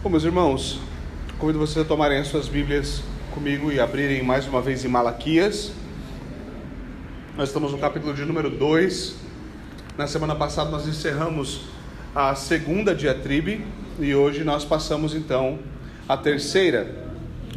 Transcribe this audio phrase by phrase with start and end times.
[0.00, 0.78] Bom, meus irmãos,
[1.40, 3.02] convido vocês a tomarem as suas Bíblias
[3.34, 5.72] comigo e abrirem mais uma vez em Malaquias.
[7.36, 9.16] Nós estamos no capítulo de número 2.
[9.96, 11.62] Na semana passada nós encerramos
[12.14, 13.66] a segunda diatribe
[13.98, 15.58] e hoje nós passamos então
[16.08, 17.08] a terceira.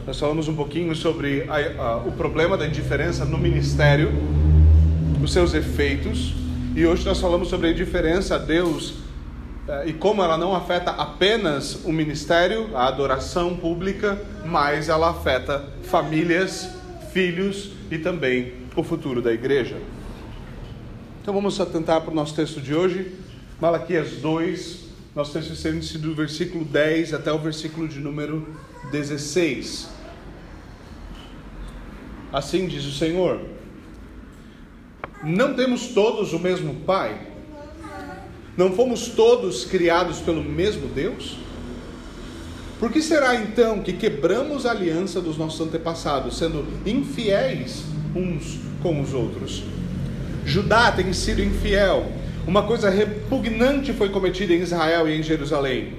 [0.07, 4.11] Nós falamos um pouquinho sobre a, a, o problema da indiferença no ministério,
[5.23, 6.33] os seus efeitos,
[6.75, 8.95] e hoje nós falamos sobre a indiferença a Deus
[9.85, 16.69] e como ela não afeta apenas o ministério, a adoração pública, mas ela afeta famílias,
[17.13, 19.77] filhos e também o futuro da igreja.
[21.21, 23.13] Então vamos atentar para o nosso texto de hoje,
[23.59, 24.81] Malaquias 2,
[25.15, 28.47] nosso texto estende-se do versículo 10 até o versículo de número
[28.91, 29.89] 16.
[32.31, 33.41] Assim diz o Senhor:
[35.21, 37.30] Não temos todos o mesmo Pai?
[38.57, 41.37] Não fomos todos criados pelo mesmo Deus?
[42.79, 47.83] Por que será então que quebramos a aliança dos nossos antepassados, sendo infiéis
[48.15, 49.63] uns com os outros?
[50.45, 52.11] Judá tem sido infiel.
[52.47, 55.93] Uma coisa repugnante foi cometida em Israel e em Jerusalém.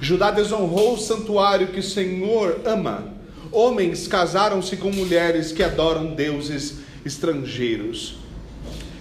[0.00, 3.14] Judá desonrou o santuário que o Senhor ama.
[3.52, 8.16] Homens casaram-se com mulheres que adoram deuses estrangeiros.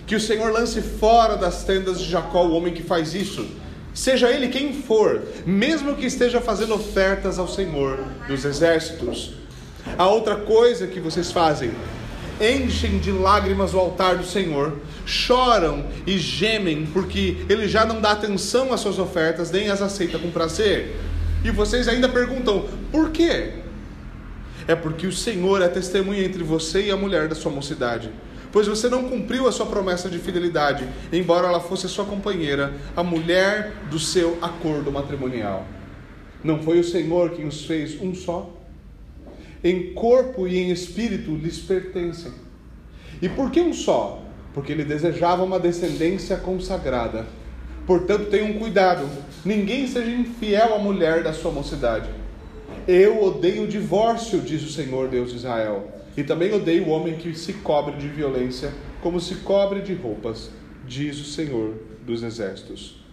[0.08, 3.48] Que o Senhor lance fora das tendas de Jacó o homem que faz isso,
[3.94, 9.34] seja ele quem for, mesmo que esteja fazendo ofertas ao Senhor dos exércitos.
[9.98, 11.72] A outra coisa que vocês fazem,
[12.40, 18.12] enchem de lágrimas o altar do Senhor, choram e gemem, porque ele já não dá
[18.12, 20.98] atenção às suas ofertas, nem as aceita com prazer.
[21.44, 23.54] E vocês ainda perguntam: por quê?
[24.68, 28.12] É porque o Senhor é testemunha entre você e a mulher da sua mocidade
[28.56, 33.04] pois você não cumpriu a sua promessa de fidelidade, embora ela fosse sua companheira, a
[33.04, 35.68] mulher do seu acordo matrimonial.
[36.42, 38.50] Não foi o Senhor quem os fez um só?
[39.62, 42.32] Em corpo e em espírito lhes pertencem.
[43.22, 44.24] E por que um só?
[44.54, 47.26] Porque ele desejava uma descendência consagrada.
[47.86, 49.06] Portanto, tenham cuidado,
[49.44, 52.10] ninguém seja infiel à mulher da sua mocidade.
[52.88, 57.16] Eu odeio o divórcio, diz o Senhor Deus de Israel e também odeio o homem
[57.16, 60.50] que se cobre de violência, como se cobre de roupas,
[60.88, 61.74] diz o Senhor
[62.06, 63.04] dos Exércitos.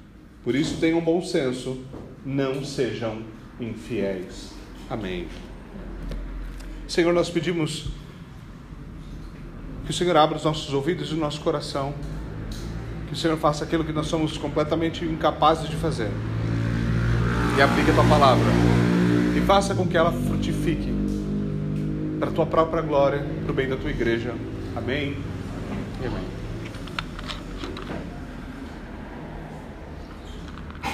[0.45, 1.79] Por isso tenham bom senso,
[2.25, 3.23] não sejam
[3.61, 4.53] infiéis.
[4.89, 5.27] Amém.
[6.87, 7.87] Senhor, nós pedimos
[9.85, 11.95] que o Senhor abra os nossos ouvidos e o nosso coração,
[13.09, 16.11] que o Senhor faça aquilo que nós somos completamente incapazes de fazer,
[17.57, 18.47] e aplique a tua palavra,
[19.37, 20.92] e faça com que ela frutifique
[22.23, 24.33] para a tua própria glória, para o bem da tua igreja.
[24.77, 25.17] Amém.
[25.99, 26.23] Amém.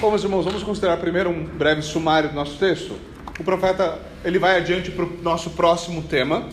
[0.01, 2.95] Bom, meus irmãos, vamos considerar primeiro um breve sumário do nosso texto.
[3.39, 6.49] O profeta ele vai adiante para o nosso próximo tema.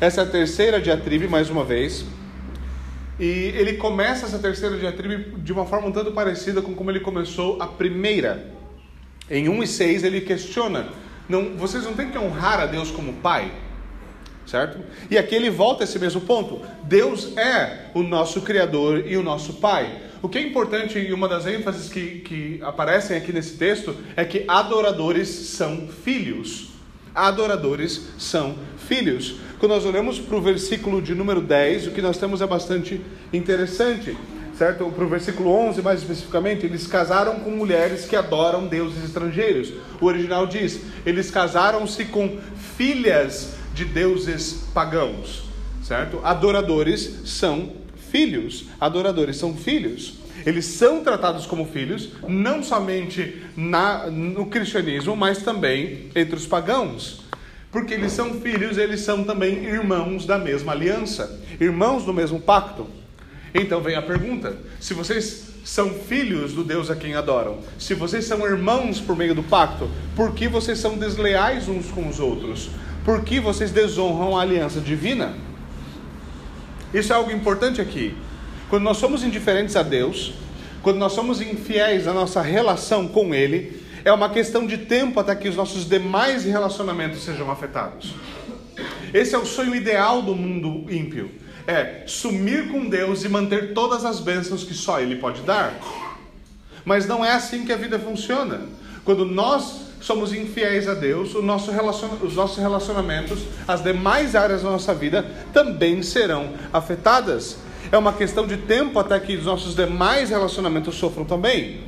[0.00, 2.04] Essa é a terceira diatribe, mais uma vez.
[3.16, 6.98] E ele começa essa terceira diatribe de uma forma um tanto parecida com como ele
[6.98, 8.52] começou a primeira.
[9.30, 10.88] Em 1 e 6 ele questiona:
[11.28, 13.52] não, vocês não têm que honrar a Deus como Pai?
[14.50, 14.78] Certo?
[15.08, 16.60] E aqui ele volta a esse mesmo ponto.
[16.82, 20.02] Deus é o nosso Criador e o nosso Pai.
[20.20, 24.24] O que é importante e uma das ênfases que, que aparecem aqui nesse texto é
[24.24, 26.70] que adoradores são filhos.
[27.14, 29.36] Adoradores são filhos.
[29.58, 33.00] Quando nós olhamos para o versículo de número 10, o que nós temos é bastante
[33.32, 34.16] interessante
[34.60, 34.84] certo?
[34.90, 39.72] Para o versículo 11, mais especificamente, eles casaram com mulheres que adoram deuses estrangeiros.
[39.98, 42.38] O original diz: eles casaram-se com
[42.76, 45.44] filhas de deuses pagãos,
[45.82, 46.20] certo?
[46.24, 47.72] Adoradores são
[48.10, 50.18] filhos, adoradores são filhos.
[50.44, 57.22] Eles são tratados como filhos, não somente na, no cristianismo, mas também entre os pagãos.
[57.70, 62.86] Porque eles são filhos, eles são também irmãos da mesma aliança, irmãos do mesmo pacto.
[63.54, 68.24] Então vem a pergunta: se vocês são filhos do Deus a quem adoram, se vocês
[68.24, 72.70] são irmãos por meio do pacto, por que vocês são desleais uns com os outros?
[73.04, 75.34] Por que vocês desonram a aliança divina?
[76.92, 78.14] Isso é algo importante aqui.
[78.68, 80.34] Quando nós somos indiferentes a Deus,
[80.82, 85.34] quando nós somos infiéis na nossa relação com Ele, é uma questão de tempo até
[85.34, 88.14] que os nossos demais relacionamentos sejam afetados.
[89.12, 91.30] Esse é o sonho ideal do mundo ímpio:
[91.66, 95.74] é sumir com Deus e manter todas as bênçãos que só Ele pode dar.
[96.84, 98.62] Mas não é assim que a vida funciona.
[99.04, 101.70] Quando nós somos infiéis a Deus, nosso
[102.22, 107.58] os nossos relacionamentos, as demais áreas da nossa vida também serão afetadas.
[107.92, 111.80] É uma questão de tempo até que os nossos demais relacionamentos sofram também.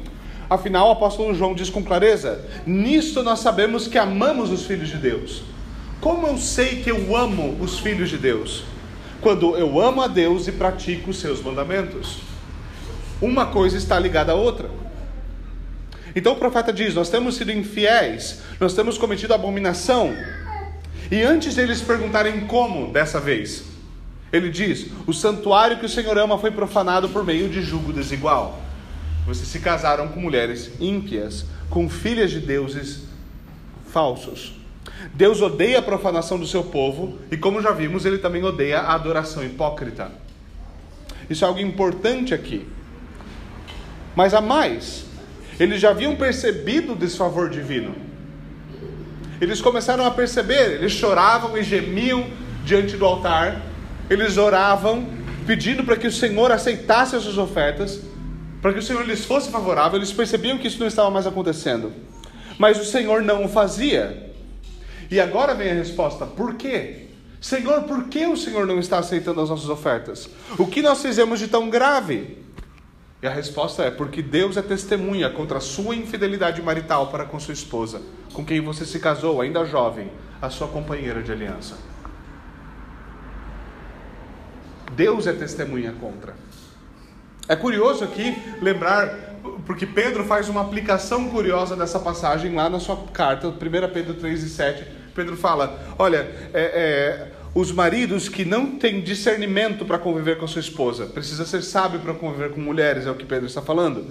[0.48, 4.96] Afinal, o apóstolo João diz com clareza: Nisto nós sabemos que amamos os filhos de
[4.96, 5.42] Deus.
[6.00, 8.64] Como eu sei que eu amo os filhos de Deus?
[9.20, 12.18] Quando eu amo a Deus e pratico os seus mandamentos.
[13.20, 14.68] Uma coisa está ligada à outra.
[16.14, 20.14] Então o profeta diz: Nós temos sido infiéis, nós temos cometido abominação.
[21.10, 23.64] E antes deles perguntarem como dessa vez,
[24.32, 28.60] ele diz: O santuário que o Senhor ama foi profanado por meio de julgo desigual.
[29.26, 33.04] Vocês se casaram com mulheres ímpias, com filhas de deuses
[33.88, 34.54] falsos.
[35.14, 38.94] Deus odeia a profanação do seu povo e, como já vimos, ele também odeia a
[38.94, 40.10] adoração hipócrita.
[41.28, 42.66] Isso é algo importante aqui.
[44.14, 45.04] Mas a mais,
[45.62, 47.94] eles já haviam percebido o desfavor divino.
[49.40, 52.26] Eles começaram a perceber, eles choravam e gemiam
[52.64, 53.62] diante do altar,
[54.10, 55.06] eles oravam,
[55.46, 58.00] pedindo para que o Senhor aceitasse as suas ofertas,
[58.60, 61.92] para que o Senhor lhes fosse favorável, eles percebiam que isso não estava mais acontecendo.
[62.58, 64.32] Mas o Senhor não o fazia.
[65.10, 67.06] E agora vem a resposta: por quê?
[67.40, 70.28] Senhor, por que o Senhor não está aceitando as nossas ofertas?
[70.58, 72.38] O que nós fizemos de tão grave?
[73.22, 77.38] E a resposta é: porque Deus é testemunha contra a sua infidelidade marital para com
[77.38, 78.02] sua esposa,
[78.32, 80.10] com quem você se casou, ainda jovem,
[80.40, 81.78] a sua companheira de aliança.
[84.96, 86.34] Deus é testemunha contra.
[87.48, 89.08] É curioso aqui lembrar,
[89.66, 93.54] porque Pedro faz uma aplicação curiosa dessa passagem lá na sua carta, 1
[93.92, 94.84] Pedro 3 e 7.
[95.14, 100.48] Pedro fala: Olha, é, é os maridos que não têm discernimento para conviver com a
[100.48, 101.06] sua esposa.
[101.06, 104.06] Precisa ser sábio para conviver com mulheres, é o que Pedro está falando.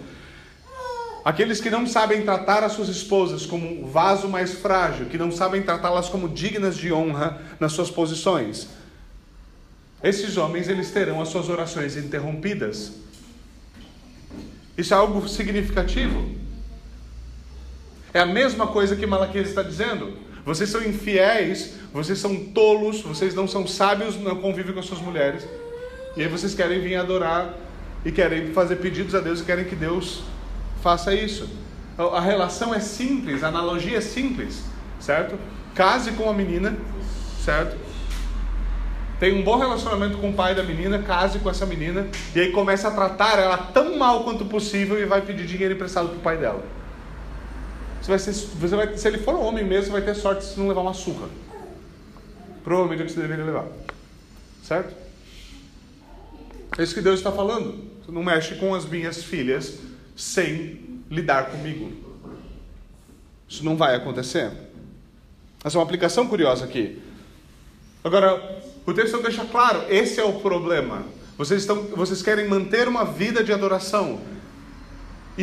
[1.23, 5.31] Aqueles que não sabem tratar as suas esposas como um vaso mais frágil, que não
[5.31, 8.67] sabem tratá-las como dignas de honra nas suas posições.
[10.03, 12.93] Esses homens eles terão as suas orações interrompidas.
[14.75, 16.35] Isso é algo significativo.
[18.13, 20.17] É a mesma coisa que Malaquias está dizendo.
[20.45, 25.01] Vocês são infiéis, vocês são tolos, vocês não são sábios no convívio com as suas
[25.01, 25.45] mulheres.
[26.17, 27.53] E aí vocês querem vir adorar
[28.03, 30.23] e querem fazer pedidos a Deus e querem que Deus
[30.81, 31.47] faça isso.
[31.97, 34.63] A relação é simples, a analogia é simples,
[34.99, 35.37] certo?
[35.75, 36.75] Case com a menina,
[37.43, 37.77] certo?
[39.19, 42.51] Tem um bom relacionamento com o pai da menina, case com essa menina, e aí
[42.51, 46.21] começa a tratar ela tão mal quanto possível e vai pedir dinheiro emprestado para o
[46.21, 46.80] pai dela.
[48.01, 50.43] Você vai ser, você vai, se ele for um homem mesmo, você vai ter sorte
[50.43, 51.29] se não levar uma surra.
[52.63, 53.67] Provavelmente é o que você deveria levar.
[54.63, 54.93] Certo?
[56.77, 57.83] É isso que Deus está falando.
[58.03, 59.77] Você não mexe com as minhas filhas
[60.15, 61.91] sem lidar comigo.
[63.47, 64.51] Isso não vai acontecer.
[65.63, 67.01] Essa é uma aplicação curiosa aqui.
[68.03, 71.03] Agora, o texto deixa claro: esse é o problema.
[71.37, 74.21] Vocês, estão, vocês querem manter uma vida de adoração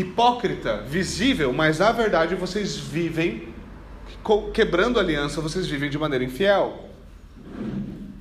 [0.01, 3.49] hipócrita, visível, mas na verdade vocês vivem
[4.53, 6.89] quebrando aliança, vocês vivem de maneira infiel.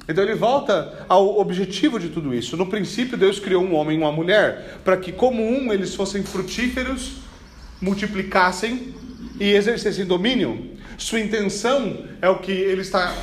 [0.07, 2.55] Então ele volta ao objetivo de tudo isso.
[2.55, 6.23] No princípio, Deus criou um homem e uma mulher, para que, como um, eles fossem
[6.23, 7.17] frutíferos,
[7.81, 8.95] multiplicassem
[9.39, 10.77] e exercessem domínio.
[10.97, 13.13] Sua intenção é o que ele está.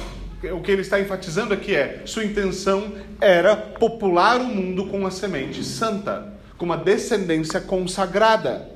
[0.52, 5.10] O que ele está enfatizando aqui é: sua intenção era popular o mundo com a
[5.10, 8.70] semente santa, com uma descendência consagrada.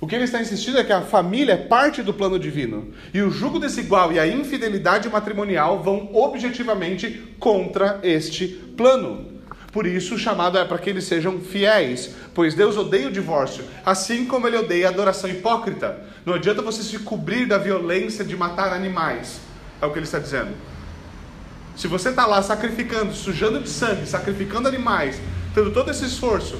[0.00, 2.92] O que ele está insistindo é que a família é parte do plano divino.
[3.12, 9.40] E o jugo desigual e a infidelidade matrimonial vão objetivamente contra este plano.
[9.70, 13.62] Por isso, o chamado é para que eles sejam fiéis, pois Deus odeia o divórcio,
[13.84, 16.00] assim como ele odeia a adoração hipócrita.
[16.24, 19.38] Não adianta você se cobrir da violência de matar animais,
[19.80, 20.50] é o que ele está dizendo.
[21.76, 25.20] Se você está lá sacrificando, sujando de sangue, sacrificando animais,
[25.54, 26.58] tendo todo esse esforço,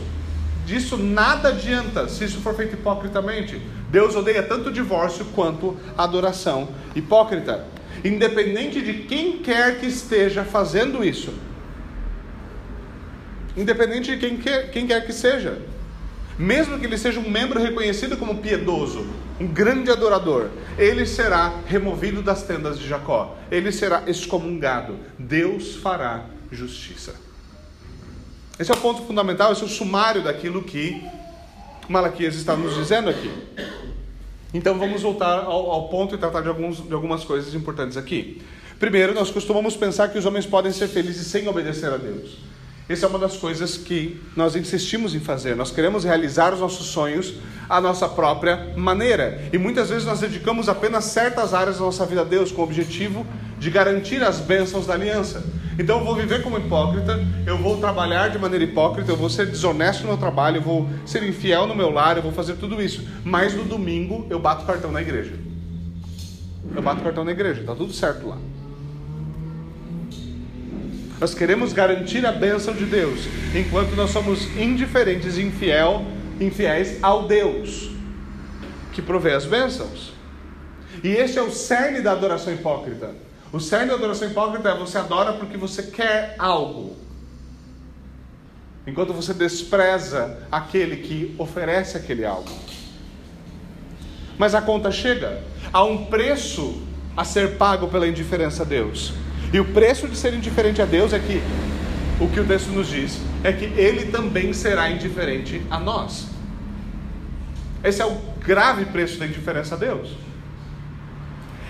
[0.66, 3.60] disso nada adianta se isso for feito hipocritamente.
[3.90, 7.66] Deus odeia tanto o divórcio quanto a adoração hipócrita.
[8.04, 11.34] Independente de quem quer que esteja fazendo isso.
[13.56, 15.58] Independente de quem quer, quem quer que seja.
[16.38, 19.06] Mesmo que ele seja um membro reconhecido como piedoso,
[19.38, 23.36] um grande adorador, ele será removido das tendas de Jacó.
[23.50, 24.96] Ele será excomungado.
[25.18, 27.14] Deus fará justiça.
[28.60, 31.02] Esse é o ponto fundamental, esse é o sumário daquilo que
[31.88, 33.32] Malaquias está nos dizendo aqui.
[34.52, 38.42] Então vamos voltar ao, ao ponto e tratar de, alguns, de algumas coisas importantes aqui.
[38.78, 42.36] Primeiro, nós costumamos pensar que os homens podem ser felizes sem obedecer a Deus.
[42.86, 45.56] Essa é uma das coisas que nós insistimos em fazer.
[45.56, 47.36] Nós queremos realizar os nossos sonhos
[47.66, 49.42] à nossa própria maneira.
[49.54, 52.64] E muitas vezes nós dedicamos apenas certas áreas da nossa vida a Deus com o
[52.64, 53.26] objetivo
[53.58, 55.42] de garantir as bênçãos da aliança.
[55.80, 59.46] Então eu vou viver como hipócrita, eu vou trabalhar de maneira hipócrita, eu vou ser
[59.46, 62.82] desonesto no meu trabalho, eu vou ser infiel no meu lar, eu vou fazer tudo
[62.82, 63.02] isso.
[63.24, 65.32] Mas no domingo eu bato cartão na igreja.
[66.76, 68.36] Eu bato cartão na igreja, tá tudo certo lá.
[71.18, 73.20] Nós queremos garantir a bênção de Deus,
[73.54, 76.04] enquanto nós somos indiferentes e infiel,
[76.38, 77.90] infiéis ao Deus
[78.92, 80.12] que provê as bênçãos.
[81.02, 83.29] E este é o cerne da adoração hipócrita.
[83.52, 86.96] O cerne da adoração hipócrita é você adora porque você quer algo.
[88.86, 92.50] Enquanto você despreza aquele que oferece aquele algo.
[94.38, 95.42] Mas a conta chega.
[95.72, 96.80] Há um preço
[97.16, 99.12] a ser pago pela indiferença a Deus.
[99.52, 101.42] E o preço de ser indiferente a Deus é que
[102.22, 106.28] o que o texto nos diz é que ele também será indiferente a nós.
[107.82, 110.10] Esse é o grave preço da indiferença a Deus.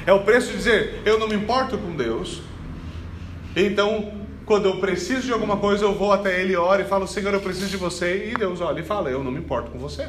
[0.07, 2.43] É o preço de dizer, eu não me importo com Deus.
[3.55, 4.13] Então,
[4.47, 7.41] quando eu preciso de alguma coisa, eu vou até Ele, oro e falo, Senhor, eu
[7.41, 8.31] preciso de você.
[8.31, 10.09] E Deus olha e fala, eu não me importo com você.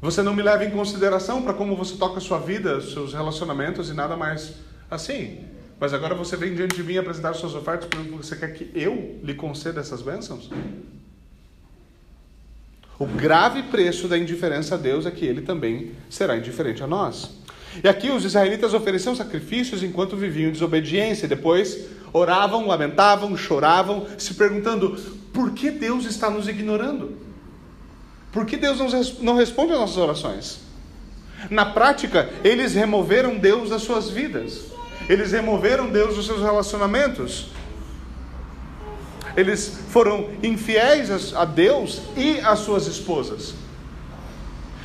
[0.00, 3.88] Você não me leva em consideração para como você toca a sua vida, seus relacionamentos
[3.88, 4.54] e nada mais
[4.90, 5.44] assim.
[5.78, 9.20] Mas agora você vem diante de mim apresentar suas ofertas porque você quer que eu
[9.22, 10.50] lhe conceda essas bênçãos?
[12.98, 17.30] O grave preço da indiferença a Deus é que ele também será indiferente a nós.
[17.82, 24.34] E aqui os israelitas ofereciam sacrifícios enquanto viviam em desobediência, depois oravam, lamentavam, choravam, se
[24.34, 24.96] perguntando:
[25.32, 27.16] por que Deus está nos ignorando?
[28.30, 28.78] Por que Deus
[29.20, 30.60] não responde às nossas orações?
[31.50, 34.66] Na prática, eles removeram Deus das suas vidas,
[35.08, 37.48] eles removeram Deus dos seus relacionamentos,
[39.36, 43.54] eles foram infiéis a Deus e às suas esposas.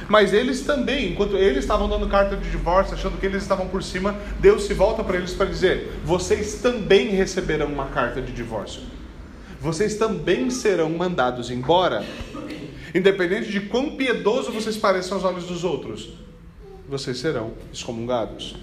[0.08, 3.84] Mas eles também, enquanto eles estavam dando carta de divórcio, achando que eles estavam por
[3.84, 8.82] cima, Deus se volta para eles para dizer: vocês também receberão uma carta de divórcio.
[9.60, 12.06] Vocês também serão mandados embora.
[12.96, 16.10] Independente de quão piedoso vocês pareçam aos olhos dos outros,
[16.88, 18.56] vocês serão excomungados.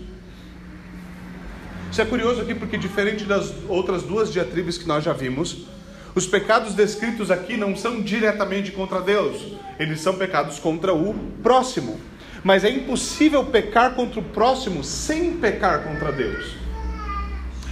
[1.91, 5.67] Isso é curioso aqui porque, diferente das outras duas diatribes que nós já vimos,
[6.15, 11.99] os pecados descritos aqui não são diretamente contra Deus, eles são pecados contra o próximo.
[12.45, 16.55] Mas é impossível pecar contra o próximo sem pecar contra Deus.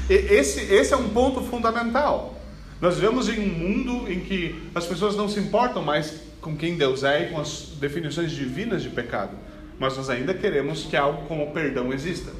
[0.08, 2.40] Esse, esse é um ponto fundamental.
[2.80, 6.76] Nós vivemos em um mundo em que as pessoas não se importam mais com quem
[6.76, 9.36] Deus é e com as definições divinas de pecado,
[9.78, 12.32] mas nós ainda queremos que algo como perdão exista.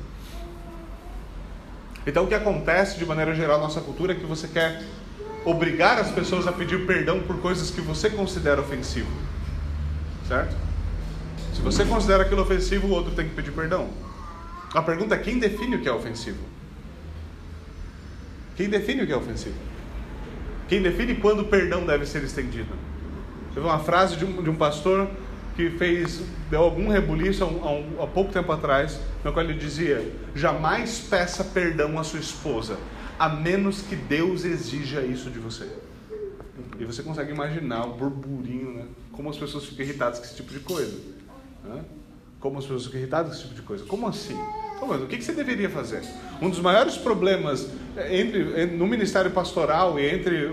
[2.05, 4.83] Então, o que acontece de maneira geral na nossa cultura é que você quer
[5.45, 9.11] obrigar as pessoas a pedir perdão por coisas que você considera ofensivo.
[10.29, 10.57] Certo?
[11.55, 13.89] Se você considera aquilo ofensivo, o outro tem que pedir perdão.
[14.75, 16.39] A pergunta é: quem define o que é ofensivo?
[18.57, 19.57] Quem define o que é ofensivo?
[20.69, 22.75] Quem define quando o perdão deve ser estendido?
[23.55, 25.09] Teve uma frase de um, de um pastor
[25.55, 30.11] que fez, deu algum rebuliço há, um, há pouco tempo atrás, no qual ele dizia:
[30.35, 32.79] jamais peça perdão à sua esposa,
[33.19, 35.69] a menos que Deus exija isso de você.
[36.78, 38.87] E você consegue imaginar o burburinho, né?
[39.12, 40.99] Como as pessoas ficam irritadas com esse tipo de coisa.
[41.64, 41.85] Né?
[42.40, 43.85] Como as pessoas ficam irritadas com esse tipo de coisa.
[43.85, 44.38] Como assim?
[44.87, 46.02] mas o que você deveria fazer?
[46.40, 47.69] Um dos maiores problemas
[48.11, 50.50] entre, no ministério pastoral e entre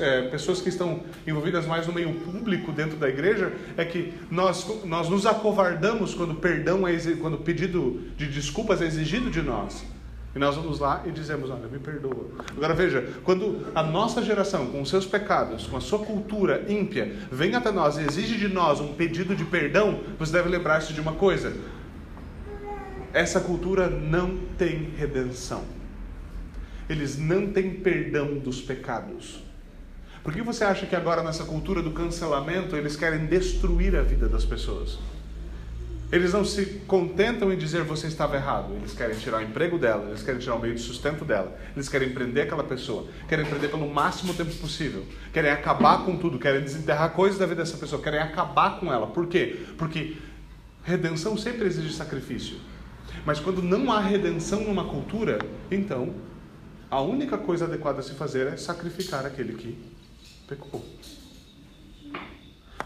[0.00, 4.66] é, pessoas que estão envolvidas mais no meio público dentro da igreja é que nós,
[4.84, 9.84] nós nos acovardamos quando perdão é quando pedido de desculpas é exigido de nós.
[10.34, 12.28] E nós vamos lá e dizemos: Olha, me perdoa.
[12.56, 17.12] Agora veja, quando a nossa geração, com os seus pecados, com a sua cultura ímpia,
[17.30, 21.00] vem até nós e exige de nós um pedido de perdão, você deve lembrar-se de
[21.00, 21.52] uma coisa:
[23.12, 25.64] essa cultura não tem redenção.
[26.88, 29.42] Eles não têm perdão dos pecados.
[30.22, 34.28] Por que você acha que agora nessa cultura do cancelamento eles querem destruir a vida
[34.28, 34.98] das pessoas?
[36.10, 38.74] Eles não se contentam em dizer você estava errado.
[38.74, 41.88] Eles querem tirar o emprego dela, eles querem tirar o meio de sustento dela, eles
[41.88, 46.62] querem prender aquela pessoa, querem prender pelo máximo tempo possível, querem acabar com tudo, querem
[46.62, 49.06] desenterrar coisas da vida dessa pessoa, querem acabar com ela.
[49.06, 49.66] Por quê?
[49.76, 50.16] Porque
[50.82, 52.56] redenção sempre exige sacrifício.
[53.26, 55.38] Mas quando não há redenção numa cultura,
[55.70, 56.14] então
[56.90, 59.78] a única coisa adequada a se fazer é sacrificar aquele que
[60.48, 60.82] pecou.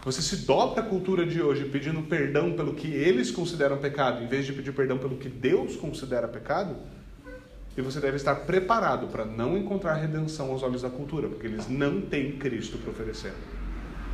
[0.05, 4.27] Você se dobra a cultura de hoje pedindo perdão pelo que eles consideram pecado, em
[4.27, 6.75] vez de pedir perdão pelo que Deus considera pecado.
[7.77, 11.69] E você deve estar preparado para não encontrar redenção aos olhos da cultura, porque eles
[11.69, 13.33] não têm Cristo para oferecer.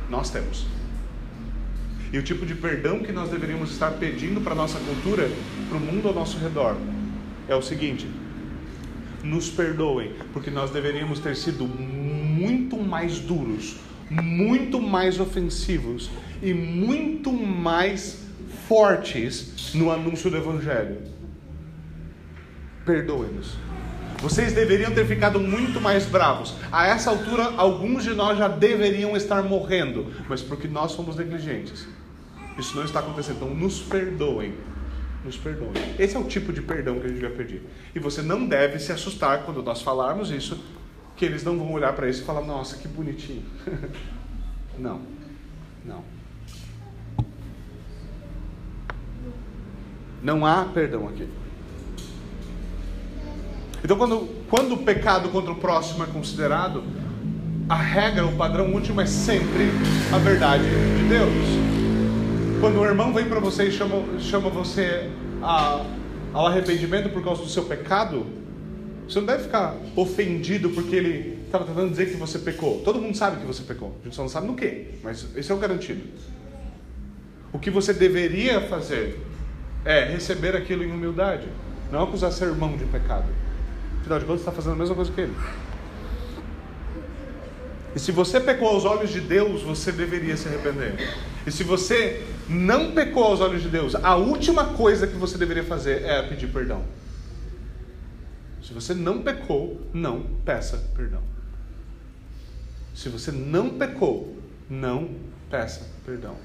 [0.08, 0.64] Nós temos.
[2.12, 5.28] E o tipo de perdão que nós deveríamos estar pedindo para a nossa cultura,
[5.68, 6.76] para o mundo ao nosso redor,
[7.48, 8.08] é o seguinte:
[9.24, 13.76] nos perdoem, porque nós deveríamos ter sido muito mais duros,
[14.10, 16.10] muito mais ofensivos
[16.42, 18.24] e muito mais
[18.66, 20.98] fortes no anúncio do Evangelho.
[22.84, 23.56] Perdoem-nos.
[24.20, 26.54] Vocês deveriam ter ficado muito mais bravos.
[26.70, 31.88] A essa altura, alguns de nós já deveriam estar morrendo, mas porque nós somos negligentes.
[32.58, 33.36] Isso não está acontecendo.
[33.36, 34.52] Então, nos perdoem.
[35.24, 35.72] Nos perdoem.
[35.98, 37.62] Esse é o tipo de perdão que a gente vai pedir.
[37.94, 40.62] E você não deve se assustar quando nós falarmos isso,
[41.20, 43.42] que eles não vão olhar para isso e falar: Nossa, que bonitinho.
[44.78, 45.02] não.
[45.84, 46.02] Não.
[50.22, 51.28] Não há perdão aqui.
[53.84, 56.82] Então, quando, quando o pecado contra o próximo é considerado,
[57.68, 59.70] a regra, o padrão último é sempre
[60.14, 62.60] a verdade de Deus.
[62.62, 65.10] Quando o irmão vem para você e chama, chama você
[65.42, 65.84] a,
[66.32, 68.39] ao arrependimento por causa do seu pecado,
[69.10, 72.80] você não deve ficar ofendido porque ele estava tentando dizer que você pecou.
[72.82, 73.96] Todo mundo sabe que você pecou.
[74.00, 76.02] A gente só não sabe no que, mas esse é o garantido.
[77.52, 79.20] O que você deveria fazer
[79.84, 81.48] é receber aquilo em humildade,
[81.90, 83.26] não acusar seu irmão de pecado.
[84.00, 85.34] Afinal de contas, está fazendo a mesma coisa que ele.
[87.96, 90.94] E se você pecou aos olhos de Deus, você deveria se arrepender.
[91.44, 95.64] E se você não pecou aos olhos de Deus, a última coisa que você deveria
[95.64, 96.84] fazer é pedir perdão.
[98.70, 101.20] Se você não pecou, não peça perdão.
[102.94, 104.36] Se você não pecou,
[104.70, 105.10] não
[105.50, 106.36] peça perdão.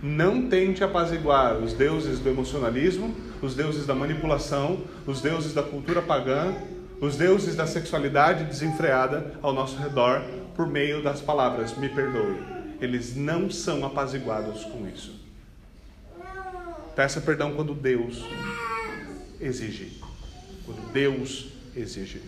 [0.00, 3.12] Não tente apaziguar os deuses do emocionalismo,
[3.42, 6.54] os deuses da manipulação, os deuses da cultura pagã,
[7.00, 10.22] os deuses da sexualidade desenfreada ao nosso redor
[10.54, 12.36] por meio das palavras me perdoe.
[12.80, 15.20] Eles não são apaziguados com isso.
[16.94, 18.24] Peça perdão quando Deus
[19.40, 20.00] exige.
[20.64, 22.20] Quando Deus exige.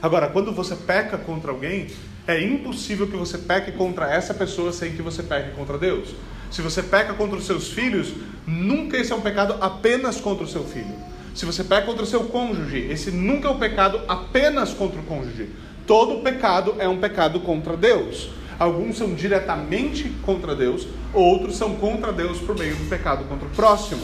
[0.00, 1.88] Agora, quando você peca contra alguém,
[2.26, 6.08] é impossível que você peque contra essa pessoa sem que você peque contra Deus.
[6.50, 8.12] Se você peca contra os seus filhos,
[8.46, 10.94] nunca esse é um pecado apenas contra o seu filho.
[11.34, 15.04] Se você peca contra o seu cônjuge, esse nunca é um pecado apenas contra o
[15.04, 15.48] cônjuge.
[15.86, 18.28] Todo pecado é um pecado contra Deus.
[18.58, 23.50] Alguns são diretamente contra Deus, outros são contra Deus por meio do pecado contra o
[23.50, 24.02] próximo.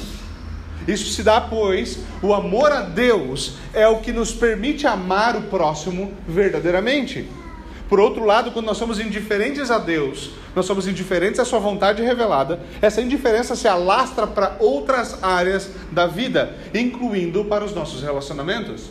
[0.89, 5.43] Isso se dá, pois, o amor a Deus é o que nos permite amar o
[5.43, 7.29] próximo verdadeiramente.
[7.91, 12.03] Por outro lado, quando nós somos indiferentes a Deus, nós somos indiferentes à Sua vontade
[12.03, 18.91] revelada, essa indiferença se alastra para outras áreas da vida, incluindo para os nossos relacionamentos.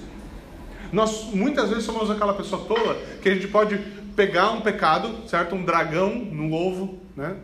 [0.92, 3.76] Nós muitas vezes somos aquela pessoa tola que a gente pode
[4.16, 5.56] pegar um pecado, certo?
[5.56, 7.36] Um dragão no ovo, né?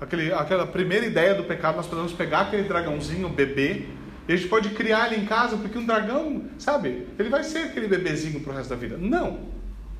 [0.00, 3.86] Aquele, aquela primeira ideia do pecado, nós podemos pegar aquele dragãozinho, bebê,
[4.28, 7.60] e a gente pode criar ele em casa, porque um dragão, sabe, ele vai ser
[7.60, 8.98] aquele bebezinho para o resto da vida.
[8.98, 9.38] Não,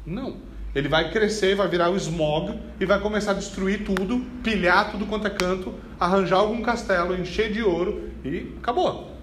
[0.05, 0.37] não.
[0.75, 5.07] Ele vai crescer, vai virar o smog e vai começar a destruir tudo, pilhar tudo
[5.07, 9.17] quanto é canto, arranjar algum castelo, encher de ouro e acabou.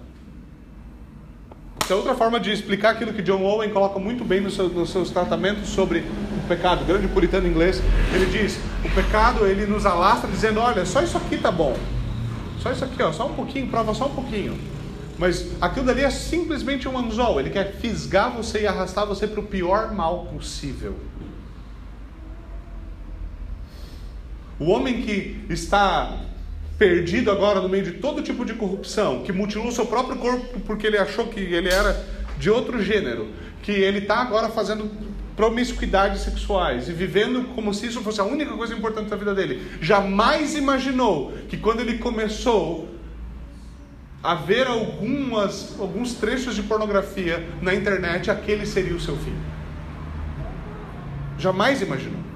[1.80, 4.72] Essa é outra forma de explicar aquilo que John Owen coloca muito bem nos seus,
[4.72, 7.80] nos seus tratamentos sobre o pecado, grande puritano inglês.
[8.12, 11.76] Ele diz: o pecado ele nos alastra dizendo, olha, só isso aqui tá bom,
[12.58, 14.75] só isso aqui, ó, só um pouquinho, prova só um pouquinho.
[15.18, 17.40] Mas aquilo dali é simplesmente um anzol.
[17.40, 20.96] Ele quer fisgar você e arrastar você para o pior mal possível.
[24.58, 26.20] O homem que está
[26.78, 30.86] perdido agora no meio de todo tipo de corrupção, que mutilou seu próprio corpo porque
[30.86, 32.04] ele achou que ele era
[32.38, 33.28] de outro gênero,
[33.62, 34.90] que ele está agora fazendo
[35.34, 39.62] promiscuidades sexuais e vivendo como se isso fosse a única coisa importante da vida dele,
[39.80, 42.88] jamais imaginou que quando ele começou
[44.26, 49.34] a ver algumas, alguns trechos de pornografia na internet, aquele seria o seu fim.
[51.38, 52.26] Jamais imaginou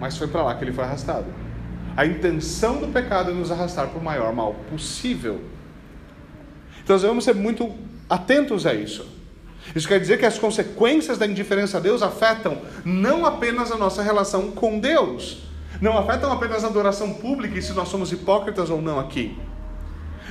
[0.00, 1.26] mas foi para lá que ele foi arrastado.
[1.96, 5.40] A intenção do pecado é nos arrastar para o maior mal possível.
[6.82, 7.72] Então nós devemos ser muito
[8.08, 9.06] atentos a isso.
[9.74, 14.02] Isso quer dizer que as consequências da indiferença a Deus afetam não apenas a nossa
[14.02, 15.42] relação com Deus,
[15.80, 19.36] não afetam apenas a adoração pública e se nós somos hipócritas ou não aqui.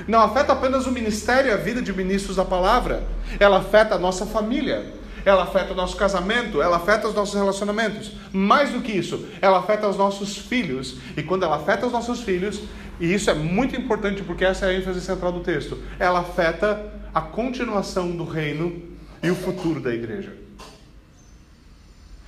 [0.08, 3.04] Não afeta apenas o ministério e a vida de ministros da palavra,
[3.40, 8.12] ela afeta a nossa família, ela afeta o nosso casamento, ela afeta os nossos relacionamentos.
[8.32, 10.98] Mais do que isso, ela afeta os nossos filhos.
[11.18, 12.62] E quando ela afeta os nossos filhos,
[13.00, 16.94] e isso é muito importante porque essa é a ênfase central do texto, ela afeta
[17.14, 18.82] a continuação do reino
[19.24, 20.34] e o futuro da igreja.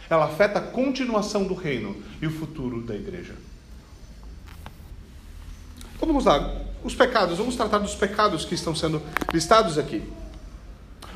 [0.10, 3.34] Ela afeta a continuação do reino e o futuro da igreja.
[5.96, 9.02] Então vamos lá, os pecados, vamos tratar dos pecados que estão sendo
[9.34, 10.02] listados aqui.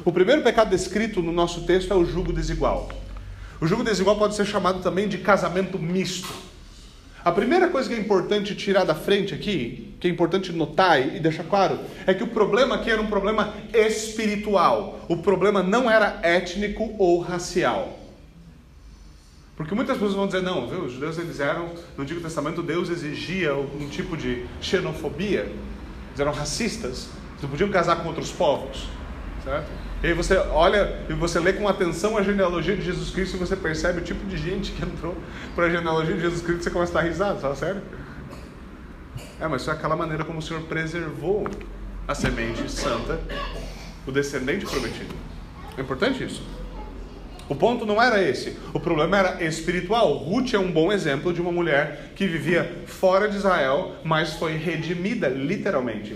[0.03, 2.89] O primeiro pecado descrito no nosso texto é o jugo desigual.
[3.59, 6.33] O jugo desigual pode ser chamado também de casamento misto.
[7.23, 11.19] A primeira coisa que é importante tirar da frente aqui, que é importante notar e
[11.19, 15.05] deixar claro, é que o problema aqui era um problema espiritual.
[15.07, 18.00] O problema não era étnico ou racial.
[19.61, 22.89] Porque muitas pessoas vão dizer, não, viu, os judeus eles eram, no Antigo Testamento, Deus
[22.89, 28.87] exigia um tipo de xenofobia, eles eram racistas, eles não podiam casar com outros povos,
[29.43, 29.69] certo?
[30.01, 33.39] E aí você olha e você lê com atenção a genealogia de Jesus Cristo e
[33.39, 35.15] você percebe o tipo de gente que entrou
[35.53, 37.83] para a genealogia de Jesus Cristo e você começa a dar risada, fala sério?
[39.39, 41.47] É, mas isso é aquela maneira como o Senhor preservou
[42.07, 43.19] a semente santa,
[44.07, 45.13] o descendente prometido.
[45.77, 46.41] É importante isso.
[47.51, 48.55] O ponto não era esse.
[48.73, 50.13] O problema era espiritual.
[50.13, 54.55] Ruth é um bom exemplo de uma mulher que vivia fora de Israel, mas foi
[54.55, 56.15] redimida, literalmente.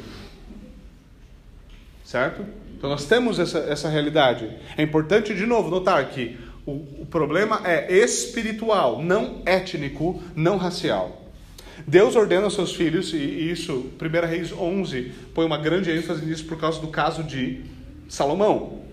[2.05, 2.45] Certo?
[2.77, 4.49] Então nós temos essa, essa realidade.
[4.77, 6.71] É importante, de novo, notar que o,
[7.01, 11.21] o problema é espiritual, não étnico, não racial.
[11.85, 16.45] Deus ordena aos seus filhos, e isso, 1 Reis 11, põe uma grande ênfase nisso
[16.45, 17.61] por causa do caso de
[18.07, 18.84] Salomão.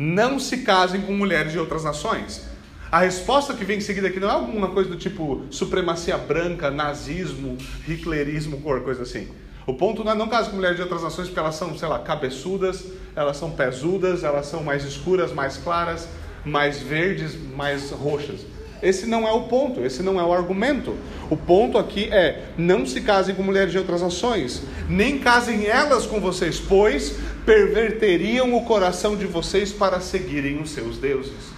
[0.00, 2.46] Não se casem com mulheres de outras nações.
[2.88, 6.70] A resposta que vem em seguida aqui não é alguma coisa do tipo supremacia branca,
[6.70, 7.58] nazismo,
[7.88, 9.26] hitlerismo, ou coisa assim.
[9.66, 11.88] O ponto não é não casar com mulheres de outras nações porque elas são, sei
[11.88, 12.84] lá, cabeçudas,
[13.16, 16.06] elas são pesudas, elas são mais escuras, mais claras,
[16.44, 18.46] mais verdes, mais roxas.
[18.80, 20.94] Esse não é o ponto, esse não é o argumento.
[21.28, 26.06] O ponto aqui é: não se casem com mulheres de outras nações, nem casem elas
[26.06, 27.16] com vocês, pois
[27.48, 31.50] perverteriam o coração de vocês para seguirem os seus deuses.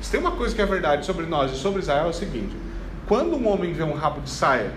[0.00, 2.54] Se tem uma coisa que é verdade sobre nós e sobre Israel é o seguinte:
[3.08, 4.70] quando um homem vê um rabo de saia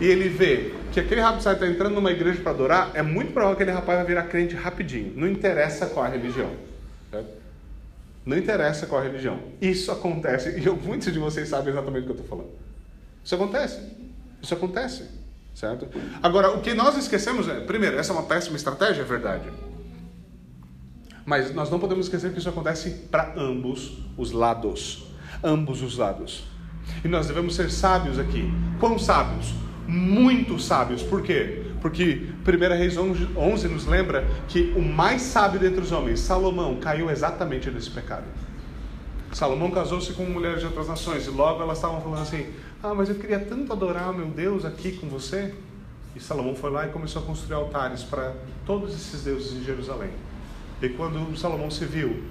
[0.00, 3.56] e ele vê que aquele rapaz está entrando numa igreja para adorar, é muito provável
[3.56, 5.12] que aquele rapaz vai virar crente rapidinho.
[5.14, 6.50] Não interessa qual a religião.
[7.12, 7.28] Certo?
[8.24, 9.38] Não interessa qual a religião.
[9.60, 12.50] Isso acontece, e eu, muitos de vocês sabem exatamente o que eu estou falando.
[13.24, 13.80] Isso acontece.
[14.42, 15.25] Isso acontece.
[15.56, 15.88] Certo?
[16.22, 19.50] Agora, o que nós esquecemos é, primeiro, essa é uma péssima estratégia, é verdade.
[21.24, 25.06] Mas nós não podemos esquecer que isso acontece para ambos os lados.
[25.42, 26.44] Ambos os lados.
[27.02, 28.48] E nós devemos ser sábios aqui.
[28.78, 29.52] Quão sábios?
[29.86, 31.02] muito sábios.
[31.02, 31.62] Por quê?
[31.80, 37.10] Porque 1 Reis 11 nos lembra que o mais sábio dentre os homens, Salomão, caiu
[37.10, 38.24] exatamente nesse pecado.
[39.32, 42.46] Salomão casou-se com mulheres de outras nações e logo elas estavam falando assim:
[42.82, 45.54] Ah, mas eu queria tanto adorar meu Deus aqui com você.
[46.14, 48.34] E Salomão foi lá e começou a construir altares para
[48.64, 50.10] todos esses deuses em Jerusalém.
[50.80, 52.22] E quando Salomão se viu,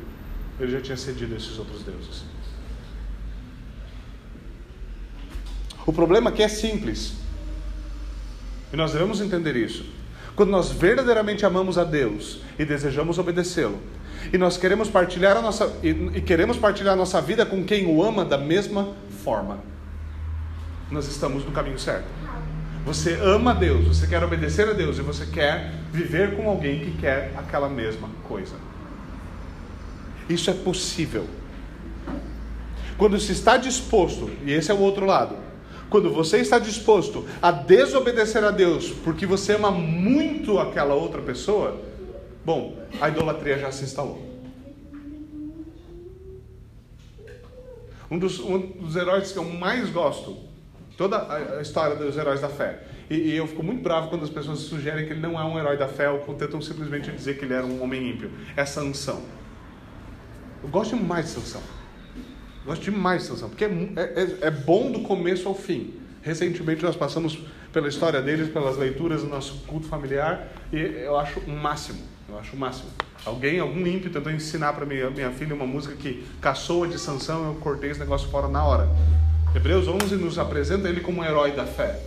[0.59, 2.23] ele já tinha cedido a esses outros deuses.
[5.85, 7.13] O problema aqui é simples.
[8.73, 9.85] E nós devemos entender isso.
[10.35, 13.79] Quando nós verdadeiramente amamos a Deus e desejamos obedecê-lo,
[14.33, 17.85] e nós queremos partilhar a nossa e, e queremos partilhar a nossa vida com quem
[17.85, 19.59] o ama da mesma forma,
[20.91, 22.07] nós estamos no caminho certo.
[22.85, 26.91] Você ama Deus, você quer obedecer a Deus e você quer viver com alguém que
[26.99, 28.55] quer aquela mesma coisa.
[30.29, 31.25] Isso é possível.
[32.97, 35.35] Quando se está disposto, e esse é o outro lado,
[35.89, 41.81] quando você está disposto a desobedecer a Deus porque você ama muito aquela outra pessoa,
[42.43, 44.21] bom, a idolatria já se instalou.
[48.09, 50.37] Um dos, um dos heróis que eu mais gosto,
[50.97, 52.83] toda a história dos heróis da fé.
[53.09, 55.59] E, e, eu fico muito bravo quando as pessoas sugerem que ele não é um
[55.59, 58.31] herói da fé ou tentam simplesmente dizer que ele era um homem ímpio.
[58.55, 59.21] É Sansão.
[60.63, 61.61] Eu gosto demais de Sansão.
[62.65, 65.93] Gosto demais de Sansão, porque é, é, é, bom do começo ao fim.
[66.23, 67.37] Recentemente nós passamos
[67.71, 71.99] pela história deles, pelas leituras do nosso culto familiar, e eu acho o máximo.
[72.27, 72.89] Eu acho o máximo.
[73.23, 77.45] Alguém, algum ímpio tentou ensinar para minha, minha filha uma música que caçoa de Sansão,
[77.45, 78.89] eu cortei esse negócio fora na hora.
[79.55, 81.97] Hebreus 11 nos apresenta ele como um herói da fé.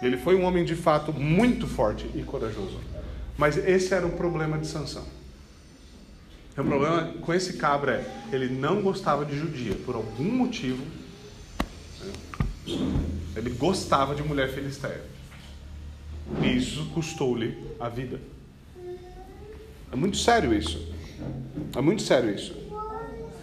[0.00, 2.78] Ele foi um homem de fato muito forte e corajoso.
[3.36, 5.04] Mas esse era o problema de Sansão.
[6.56, 10.84] O problema com esse cabra é, ele não gostava de judia, por algum motivo.
[11.98, 12.12] Né?
[13.34, 15.02] Ele gostava de mulher filisteia.
[16.42, 18.20] E isso custou-lhe a vida.
[19.92, 20.92] É muito sério isso.
[21.74, 22.67] É muito sério isso.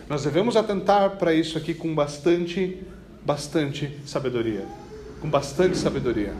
[0.07, 2.79] Nós devemos atentar para isso aqui com bastante,
[3.25, 4.65] bastante sabedoria.
[5.19, 6.33] Com bastante sabedoria.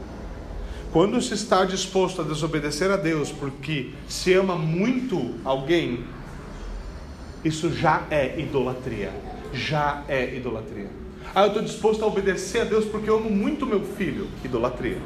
[0.92, 6.04] Quando se está disposto a desobedecer a Deus porque se ama muito alguém,
[7.44, 9.12] isso já é idolatria.
[9.52, 10.88] Já é idolatria.
[11.34, 14.28] Ah, eu estou disposto a obedecer a Deus porque eu amo muito meu filho.
[14.44, 14.98] Idolatria.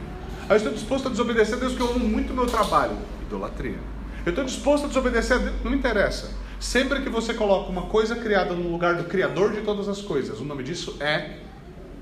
[0.48, 2.96] Ah, eu estou disposto a desobedecer a Deus porque eu amo muito meu trabalho.
[3.22, 3.78] Idolatria.
[4.26, 5.54] Eu estou disposto a desobedecer a Deus.
[5.64, 6.30] Não me interessa.
[6.60, 10.40] Sempre que você coloca uma coisa criada no lugar do Criador de todas as coisas,
[10.40, 11.38] o nome disso é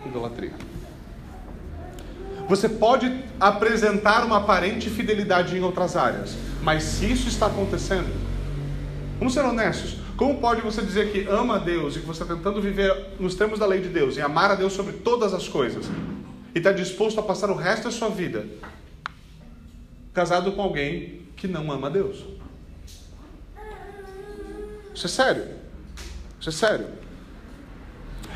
[0.04, 0.52] idolatria.
[2.48, 8.12] Você pode apresentar uma aparente fidelidade em outras áreas, mas se isso está acontecendo,
[9.20, 9.98] vamos ser honestos.
[10.16, 13.36] Como pode você dizer que ama a Deus e que você está tentando viver nos
[13.36, 15.86] termos da lei de Deus e amar a Deus sobre todas as coisas
[16.52, 18.44] e está disposto a passar o resto da sua vida
[20.12, 22.24] casado com alguém que não ama a Deus?
[24.98, 25.44] Isso é sério.
[26.40, 26.86] Isso é sério.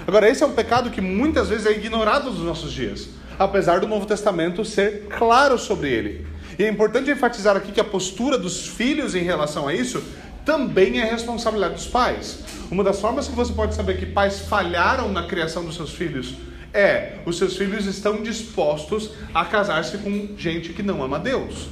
[0.07, 3.89] Agora, esse é um pecado que muitas vezes é ignorado nos nossos dias, apesar do
[3.89, 6.25] Novo Testamento ser claro sobre ele.
[6.57, 10.05] E é importante enfatizar aqui que a postura dos filhos em relação a isso
[10.45, 12.39] também é responsabilidade dos pais.
[12.71, 16.35] Uma das formas que você pode saber que pais falharam na criação dos seus filhos
[16.73, 21.67] é os seus filhos estão dispostos a casar-se com gente que não ama Deus.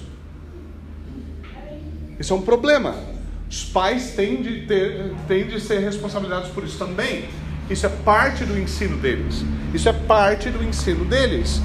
[2.18, 3.09] Isso é um problema.
[3.50, 7.24] Os pais têm de, ter, têm de ser responsabilizados por isso também.
[7.68, 9.44] Isso é parte do ensino deles.
[9.74, 11.60] Isso é parte do ensino deles.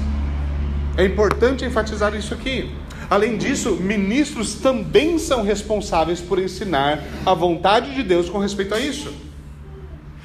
[0.96, 2.74] É importante enfatizar isso aqui.
[3.08, 8.80] Além disso, ministros também são responsáveis por ensinar a vontade de Deus com respeito a
[8.80, 9.14] isso.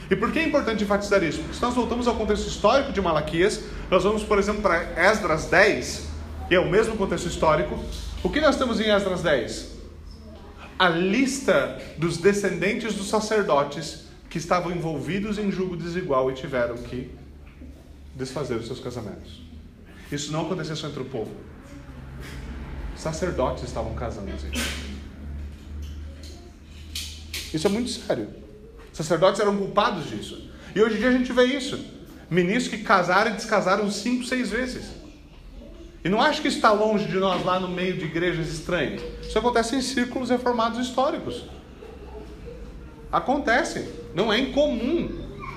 [0.09, 1.37] E por que é importante enfatizar isso?
[1.41, 5.45] Porque se nós voltamos ao contexto histórico de Malaquias, nós vamos, por exemplo, para Esdras
[5.45, 6.07] 10,
[6.47, 7.77] que é o mesmo contexto histórico.
[8.23, 9.80] O que nós temos em Esdras 10?
[10.81, 17.11] A lista dos descendentes dos sacerdotes que estavam envolvidos em julgo desigual e tiveram que
[18.15, 19.43] desfazer os seus casamentos.
[20.11, 21.29] Isso não aconteceu só entre o povo.
[22.95, 24.31] Sacerdotes estavam casando.
[27.53, 28.29] Isso é muito sério.
[28.91, 30.49] Sacerdotes eram culpados disso.
[30.75, 31.79] E hoje em dia a gente vê isso.
[32.27, 34.85] Ministros que casaram e descasaram cinco, seis vezes.
[36.03, 39.01] E não acho que isso está longe de nós lá no meio de igrejas estranhas.
[39.21, 41.45] Isso acontece em círculos reformados históricos.
[43.11, 43.87] Acontece.
[44.15, 45.09] Não é incomum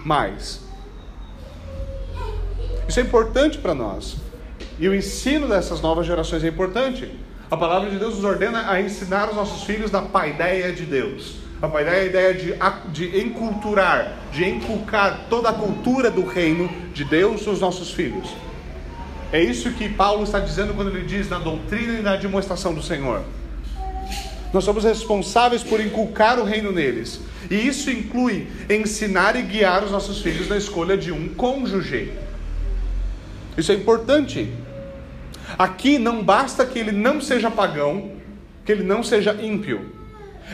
[0.04, 0.60] mais.
[2.86, 4.16] Isso é importante para nós.
[4.78, 7.10] E o ensino dessas novas gerações é importante.
[7.50, 11.36] A palavra de Deus nos ordena a ensinar os nossos filhos da paideia de Deus.
[11.62, 12.54] A paideia é a ideia de,
[12.92, 18.28] de enculturar, de inculcar toda a cultura do reino de Deus nos nossos filhos.
[19.34, 22.80] É isso que Paulo está dizendo quando ele diz na doutrina e na demonstração do
[22.80, 23.24] Senhor.
[24.52, 27.20] Nós somos responsáveis por inculcar o reino neles.
[27.50, 32.12] E isso inclui ensinar e guiar os nossos filhos na escolha de um cônjuge.
[33.58, 34.52] Isso é importante.
[35.58, 38.12] Aqui não basta que ele não seja pagão,
[38.64, 39.96] que ele não seja ímpio.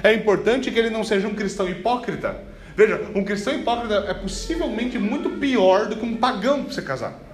[0.02, 2.34] É importante que ele não seja um cristão hipócrita.
[2.74, 7.29] Veja, um cristão hipócrita é possivelmente muito pior do que um pagão para você casar.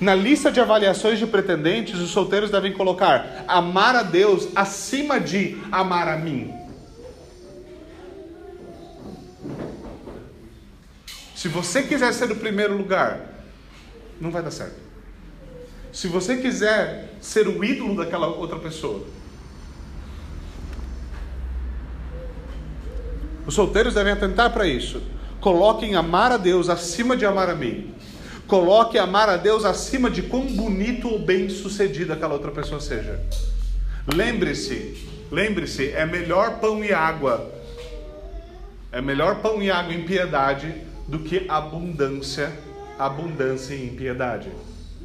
[0.00, 5.56] Na lista de avaliações de pretendentes, os solteiros devem colocar amar a Deus acima de
[5.72, 6.52] amar a mim.
[11.34, 13.20] Se você quiser ser o primeiro lugar,
[14.20, 14.86] não vai dar certo
[15.96, 19.02] se você quiser ser o ídolo daquela outra pessoa.
[23.46, 25.02] Os solteiros devem atentar para isso.
[25.40, 27.94] Coloquem amar a Deus acima de amar a mim.
[28.46, 33.20] Coloque amar a Deus acima de quão bonito ou bem sucedido aquela outra pessoa seja.
[34.06, 37.52] Lembre-se, lembre-se, é melhor pão e água.
[38.92, 40.72] É melhor pão e água em piedade
[41.08, 42.52] do que abundância,
[42.96, 44.48] abundância em impiedade.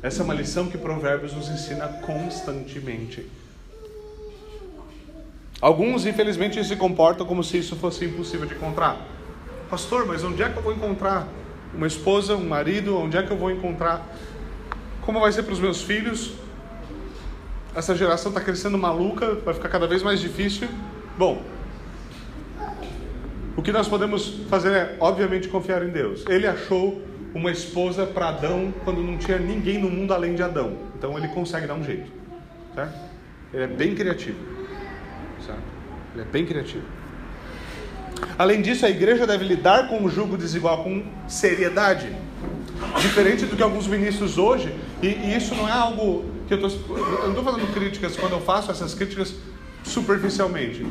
[0.04, 3.28] Essa é uma lição que Provérbios nos ensina constantemente.
[5.60, 9.04] Alguns, infelizmente, se comportam como se isso fosse impossível de encontrar.
[9.68, 11.28] Pastor, mas onde é que eu vou encontrar
[11.74, 12.98] uma esposa, um marido?
[12.98, 14.06] Onde é que eu vou encontrar?
[15.02, 16.34] Como vai ser para os meus filhos?
[17.74, 20.68] Essa geração está crescendo maluca, vai ficar cada vez mais difícil.
[21.18, 21.42] Bom,
[23.56, 26.26] o que nós podemos fazer é, obviamente, confiar em Deus.
[26.28, 27.02] Ele achou
[27.34, 30.78] uma esposa para Adão quando não tinha ninguém no mundo além de Adão.
[30.98, 32.12] Então ele consegue dar um jeito,
[32.76, 32.94] certo?
[33.54, 34.38] Ele é bem criativo,
[35.46, 35.62] certo?
[36.14, 36.86] Ele é bem criativo.
[38.38, 42.08] Além disso, a igreja deve lidar com o jugo desigual com seriedade.
[43.00, 46.98] Diferente do que alguns ministros hoje, e, e isso não é algo que eu estou.
[46.98, 49.36] Eu não estou fazendo críticas quando eu faço essas críticas
[49.84, 50.86] superficialmente.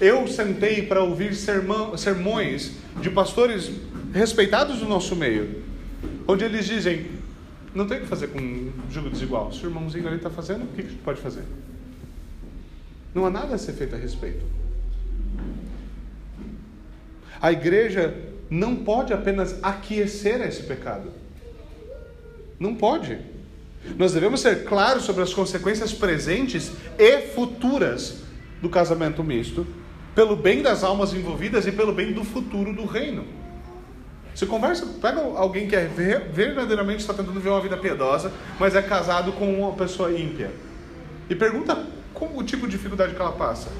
[0.00, 3.70] Eu sentei para ouvir sermão, sermões de pastores
[4.12, 5.62] respeitados do nosso meio,
[6.26, 7.06] onde eles dizem:
[7.74, 9.52] não tem o que fazer com jugo desigual.
[9.52, 11.44] Se o irmãozinho ali está fazendo, o que, gente pode fazer?
[13.14, 14.44] Não há nada a ser feito a respeito.
[17.46, 18.12] A igreja
[18.50, 21.12] não pode apenas aquecer esse pecado.
[22.58, 23.20] Não pode.
[23.96, 28.24] Nós devemos ser claros sobre as consequências presentes e futuras
[28.60, 29.64] do casamento misto,
[30.12, 33.24] pelo bem das almas envolvidas e pelo bem do futuro do reino.
[34.34, 38.82] Você conversa, pega alguém que é verdadeiramente está tentando viver uma vida piedosa, mas é
[38.82, 40.50] casado com uma pessoa ímpia.
[41.30, 43.70] E pergunta qual o tipo de dificuldade que ela passa.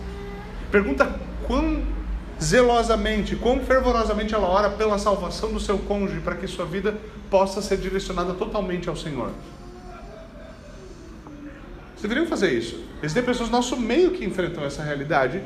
[0.71, 1.97] Pergunta quão
[2.43, 6.95] zelosamente, quão fervorosamente ela ora pela salvação do seu cônjuge para que sua vida
[7.31, 9.31] possa ser direcionada totalmente ao Senhor.
[11.95, 12.85] Vocês deveriam fazer isso.
[13.03, 15.43] Existem pessoas no nosso meio que enfrentam essa realidade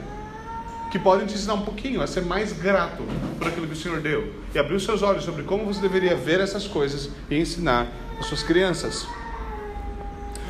[0.90, 3.04] que podem te ensinar um pouquinho a ser mais grato
[3.38, 6.16] por aquilo que o Senhor deu e abrir os seus olhos sobre como você deveria
[6.16, 7.86] ver essas coisas e ensinar
[8.18, 9.06] as suas crianças.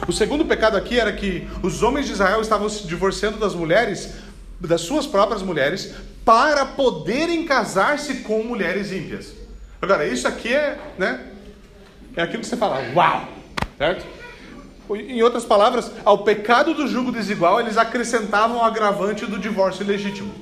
[0.08, 4.14] O segundo pecado aqui era que os homens de Israel estavam se divorciando das mulheres,
[4.58, 9.34] das suas próprias mulheres, para poderem casar-se com mulheres ímpias.
[9.80, 11.26] Agora, isso aqui é, né?
[12.16, 13.28] É aquilo que você fala, uau,
[13.78, 14.06] certo?
[14.90, 20.32] Em outras palavras, ao pecado do jugo desigual, eles acrescentavam o agravante do divórcio ilegítimo.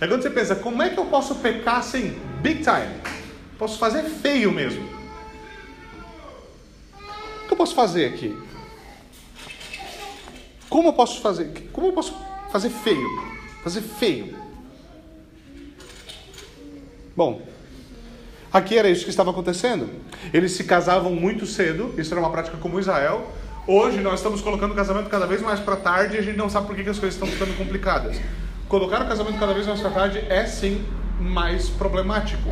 [0.00, 3.00] É quando você pensa, como é que eu posso pecar assim, big time?
[3.56, 4.84] Posso fazer feio mesmo.
[7.44, 8.36] O que eu posso fazer aqui?
[10.68, 11.68] Como eu posso fazer?
[11.72, 12.16] Como eu posso
[12.50, 13.08] fazer feio?
[13.62, 14.41] Fazer feio.
[17.14, 17.42] Bom,
[18.50, 19.88] aqui era isso que estava acontecendo.
[20.32, 23.30] Eles se casavam muito cedo, isso era uma prática em Israel.
[23.66, 26.48] Hoje nós estamos colocando o casamento cada vez mais para tarde e a gente não
[26.48, 28.18] sabe por que, as coisas estão ficando complicadas.
[28.66, 30.84] Colocar o casamento cada vez mais para tarde é sim
[31.20, 32.48] mais problemático.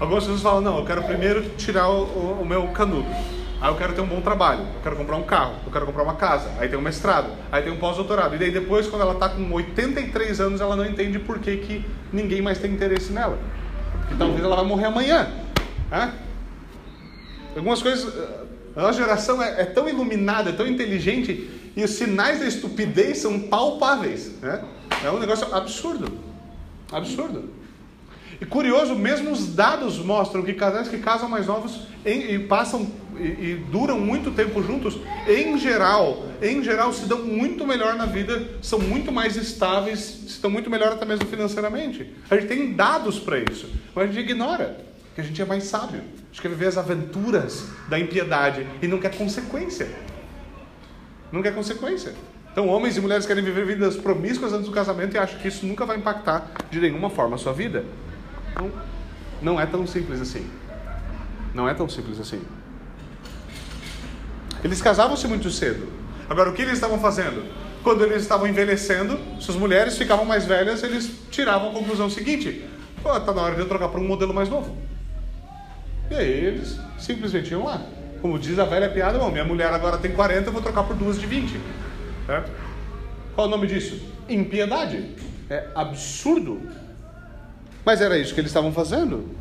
[0.00, 3.06] Algumas pessoas falam: não, eu quero primeiro tirar o, o meu canudo.
[3.60, 6.04] Aí eu quero ter um bom trabalho, eu quero comprar um carro, eu quero comprar
[6.04, 8.36] uma casa, aí tem um mestrado, aí tem um pós-doutorado.
[8.36, 11.84] E daí depois, quando ela está com 83 anos, ela não entende por que, que
[12.12, 13.36] ninguém mais tem interesse nela.
[14.00, 15.28] Porque talvez ela vai morrer amanhã.
[15.90, 16.12] Né?
[17.56, 18.14] Algumas coisas.
[18.76, 23.18] A nossa geração é, é, tão iluminada, é tão inteligente, e os sinais da estupidez
[23.18, 24.34] são palpáveis.
[24.40, 24.62] Né?
[25.04, 26.06] É um negócio absurdo.
[26.92, 27.50] Absurdo.
[28.40, 32.88] E curioso, mesmo os dados mostram que casais que casam mais novos em, e passam
[33.20, 38.06] e, e, duram muito tempo juntos, em geral, em geral se dão muito melhor na
[38.06, 42.12] vida, são muito mais estáveis, estão muito melhor até mesmo financeiramente.
[42.30, 44.78] A gente tem dados para isso, mas a gente ignora,
[45.14, 46.00] que a gente é mais sábio.
[46.00, 49.88] A gente quer viver as aventuras da impiedade e não quer consequência.
[51.32, 52.14] Não quer consequência.
[52.52, 55.66] Então, homens e mulheres querem viver vidas promíscuas antes do casamento e acham que isso
[55.66, 57.84] nunca vai impactar de nenhuma forma a sua vida.
[58.56, 58.72] Não,
[59.40, 60.44] não é tão simples assim.
[61.54, 62.40] Não é tão simples assim.
[64.62, 65.88] Eles casavam-se muito cedo.
[66.28, 67.44] Agora, o que eles estavam fazendo?
[67.82, 72.64] Quando eles estavam envelhecendo, suas mulheres ficavam mais velhas, eles tiravam a conclusão seguinte:
[72.98, 74.76] está na hora de eu trocar para um modelo mais novo.
[76.10, 77.80] E aí eles simplesmente iam lá.
[78.20, 81.20] Como diz a velha piada, minha mulher agora tem 40, eu vou trocar por duas
[81.20, 81.60] de 20.
[82.26, 82.50] Certo?
[83.34, 84.00] Qual o nome disso?
[84.28, 85.14] Impiedade.
[85.48, 86.60] É absurdo.
[87.84, 89.37] Mas era isso que eles estavam fazendo.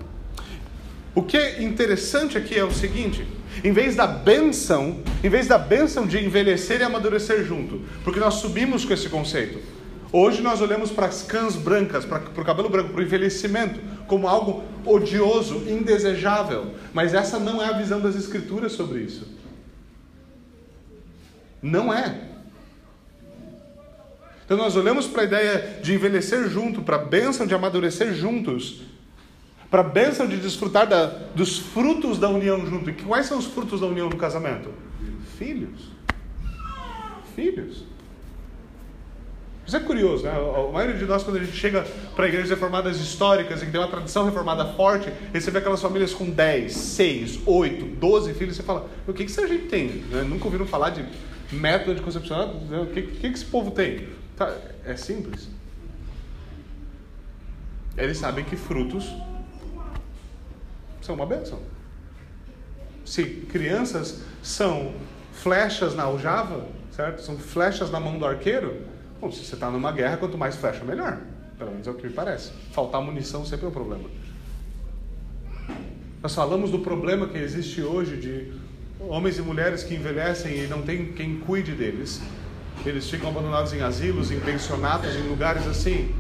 [1.18, 3.28] O que é interessante aqui é o seguinte:
[3.64, 8.36] em vez da benção, em vez da benção de envelhecer e amadurecer junto, porque nós
[8.36, 9.58] subimos com esse conceito.
[10.12, 13.80] Hoje nós olhamos para as cãs brancas, para, para o cabelo branco, para o envelhecimento,
[14.06, 16.76] como algo odioso, indesejável.
[16.94, 19.28] Mas essa não é a visão das Escrituras sobre isso.
[21.64, 22.16] Não é.
[24.46, 28.84] Então nós olhamos para a ideia de envelhecer junto, para a bênção de amadurecer juntos,
[29.70, 32.90] para a bênção de desfrutar da, dos frutos da união junto.
[32.90, 34.70] E quais são os frutos da união no casamento?
[35.38, 35.92] Filhos.
[37.36, 37.84] Filhos.
[39.66, 40.32] Isso é curioso, né?
[40.32, 43.82] A maioria de nós, quando a gente chega para igrejas reformadas históricas, em que tem
[43.82, 48.90] uma tradição reformada forte, recebe aquelas famílias com 10, 6, 8, 12 filhos, você fala,
[49.06, 49.88] o que, que essa gente tem?
[50.10, 50.22] Né?
[50.22, 51.06] Nunca ouviram falar de
[51.52, 52.62] método de concepção?
[52.82, 54.08] O que, que, que esse povo tem?
[54.38, 55.50] Tá, é simples.
[57.98, 59.12] Eles sabem que frutos
[61.08, 61.60] são uma bênção.
[63.04, 64.94] Se crianças são
[65.32, 67.22] flechas na aljava, certo?
[67.22, 68.86] São flechas na mão do arqueiro,
[69.20, 71.18] Bom, se você está numa guerra, quanto mais flecha, melhor.
[71.58, 72.52] Pelo menos é o que me parece.
[72.72, 74.04] Faltar munição sempre é um problema.
[76.22, 78.54] Nós falamos do problema que existe hoje de
[79.00, 82.22] homens e mulheres que envelhecem e não tem quem cuide deles.
[82.86, 86.14] Eles ficam abandonados em asilos, em pensionatos, em lugares assim.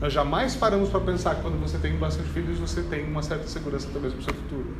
[0.00, 3.46] Nós jamais paramos para pensar que quando você tem bastante filhos, você tem uma certa
[3.46, 4.74] segurança também para o seu futuro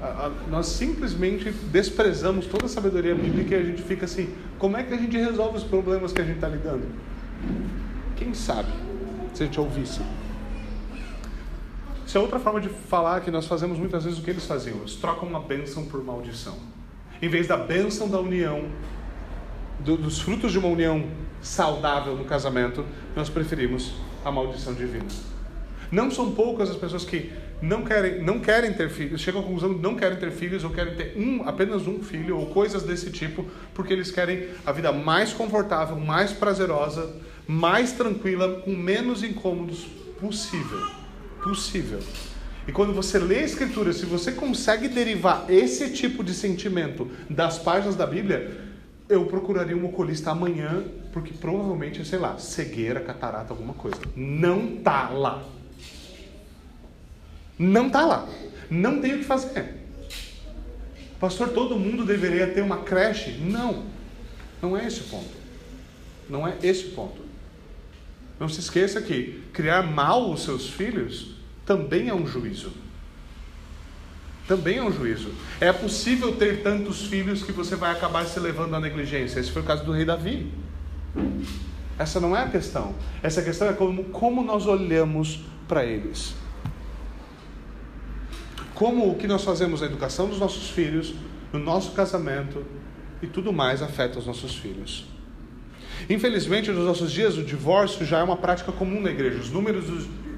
[0.00, 4.76] a, a, nós simplesmente desprezamos toda a sabedoria bíblica e a gente fica assim: como
[4.76, 6.86] é que a gente resolve os problemas que a gente está lidando?
[8.16, 8.70] Quem sabe
[9.34, 10.00] se a gente ouvisse?
[12.06, 14.78] isso é outra forma de falar que nós fazemos muitas vezes o que eles faziam.
[14.78, 16.58] Eles trocam uma bênção por maldição.
[17.22, 18.64] Em vez da bênção da união,
[19.78, 21.04] do, dos frutos de uma união
[21.42, 22.84] saudável no casamento,
[23.14, 25.06] nós preferimos a maldição divina.
[25.90, 27.32] Não são poucas as pessoas que
[27.62, 30.70] não querem, não querem ter filhos, chegam à conclusão de não querem ter filhos ou
[30.70, 34.92] querem ter um, apenas um filho ou coisas desse tipo, porque eles querem a vida
[34.92, 37.14] mais confortável, mais prazerosa,
[37.46, 39.86] mais tranquila, com menos incômodos
[40.20, 40.80] possível.
[41.42, 42.00] Possível.
[42.68, 47.58] E quando você lê a Escritura, se você consegue derivar esse tipo de sentimento das
[47.58, 48.70] páginas da Bíblia,
[49.08, 54.00] eu procuraria um oculista amanhã, porque provavelmente, sei lá, cegueira, catarata, alguma coisa.
[54.14, 55.42] Não tá lá.
[57.58, 58.28] Não está lá.
[58.70, 59.74] Não tem o que fazer.
[61.18, 63.32] Pastor, todo mundo deveria ter uma creche?
[63.32, 63.84] Não.
[64.62, 65.36] Não é esse o ponto.
[66.28, 67.20] Não é esse o ponto.
[68.38, 71.36] Não se esqueça que criar mal os seus filhos
[71.66, 72.72] também é um juízo.
[74.48, 75.30] Também é um juízo.
[75.60, 79.38] É possível ter tantos filhos que você vai acabar se levando à negligência.
[79.38, 80.50] Esse foi o caso do rei Davi.
[81.98, 82.94] Essa não é a questão.
[83.22, 86.34] Essa questão é como, como nós olhamos para eles
[88.80, 91.12] como o que nós fazemos na educação dos nossos filhos,
[91.52, 92.64] no nosso casamento
[93.20, 95.04] e tudo mais afeta os nossos filhos.
[96.08, 99.38] Infelizmente, nos nossos dias, o divórcio já é uma prática comum na igreja.
[99.38, 99.84] Os números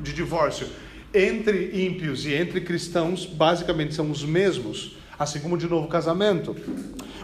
[0.02, 0.66] de divórcio
[1.14, 6.56] entre ímpios e entre cristãos basicamente são os mesmos, assim como de novo casamento.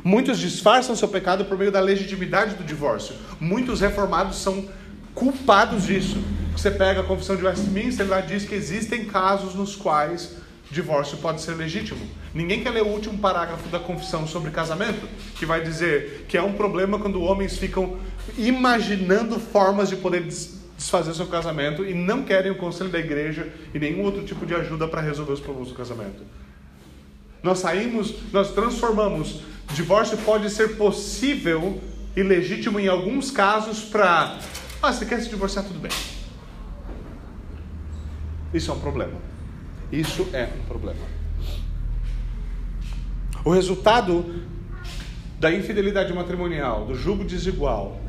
[0.04, 3.14] Muitos disfarçam seu pecado por meio da legitimidade do divórcio.
[3.40, 4.68] Muitos reformados são
[5.14, 6.16] culpados disso.
[6.52, 10.36] Você pega a confissão de Westminster, ela diz que existem casos nos quais
[10.70, 12.00] divórcio pode ser legítimo.
[12.34, 16.42] Ninguém quer ler o último parágrafo da confissão sobre casamento, que vai dizer que é
[16.42, 17.96] um problema quando homens ficam
[18.36, 20.22] imaginando formas de poder
[20.76, 24.54] desfazer seu casamento e não querem o conselho da igreja e nenhum outro tipo de
[24.54, 26.22] ajuda para resolver os problemas do casamento.
[27.42, 29.40] Nós saímos, nós transformamos.
[29.74, 31.80] Divórcio pode ser possível
[32.16, 34.38] e legítimo em alguns casos para.
[34.82, 35.64] Ah, você quer se divorciar?
[35.64, 35.92] Tudo bem.
[38.52, 39.18] Isso é um problema.
[39.92, 41.00] Isso é um problema.
[43.44, 44.42] O resultado
[45.38, 48.00] da infidelidade matrimonial, do jugo desigual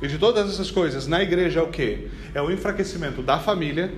[0.00, 2.10] e de todas essas coisas na igreja é o que?
[2.34, 3.94] É o enfraquecimento da família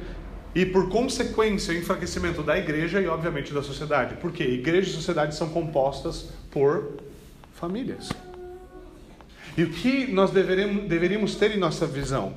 [0.54, 4.16] e, por consequência, o enfraquecimento da igreja e, obviamente, da sociedade.
[4.16, 6.94] Porque igreja e sociedade são compostas por
[7.54, 8.08] famílias.
[9.56, 12.34] E o que nós deveríamos, deveríamos ter em nossa visão,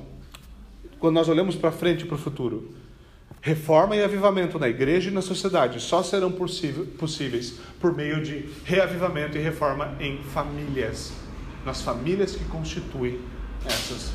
[0.98, 2.74] quando nós olhamos para frente e para o futuro?
[3.40, 9.36] Reforma e avivamento na igreja e na sociedade só serão possíveis por meio de reavivamento
[9.36, 11.12] e reforma em famílias,
[11.64, 13.20] nas famílias que constituem
[13.66, 14.12] essas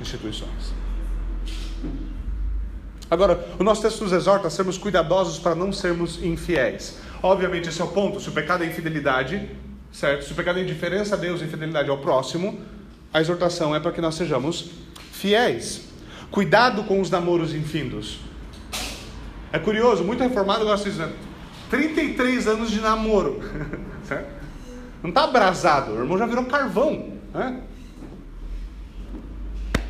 [0.00, 0.72] instituições.
[3.10, 6.98] Agora, o nosso texto nos exorta a sermos cuidadosos para não sermos infiéis.
[7.22, 8.20] Obviamente, esse é o ponto.
[8.20, 9.48] Se o pecado é infidelidade,
[9.92, 10.24] certo?
[10.24, 12.60] Se o pecado é indiferença a Deus infidelidade ao próximo,
[13.12, 14.70] a exortação é para que nós sejamos
[15.12, 15.88] fiéis.
[16.30, 18.18] Cuidado com os namoros infindos.
[19.52, 21.12] É curioso, muito reformado gosta disso, né?
[21.70, 23.40] 33 anos de namoro.
[24.04, 24.36] certo?
[25.02, 27.12] Não está abrasado, o irmão já virou carvão.
[27.32, 27.60] Né?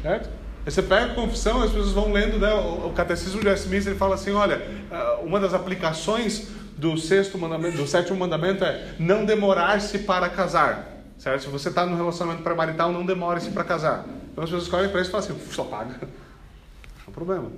[0.03, 0.36] Certo?
[0.67, 3.99] Aí você pega a confissão, as pessoas vão lendo né, o, catecismo de Westminster ele
[3.99, 4.61] fala assim: olha,
[4.91, 11.05] ah, uma das aplicações do sexto mandamento, do sétimo mandamento é não demorar-se para casar.
[11.19, 11.45] Certo?
[11.45, 14.05] Se você está no relacionamento pré-marital, não demore-se para casar.
[14.33, 17.49] Então as pessoas escolhem para isso e falam assim: só paga é um problema.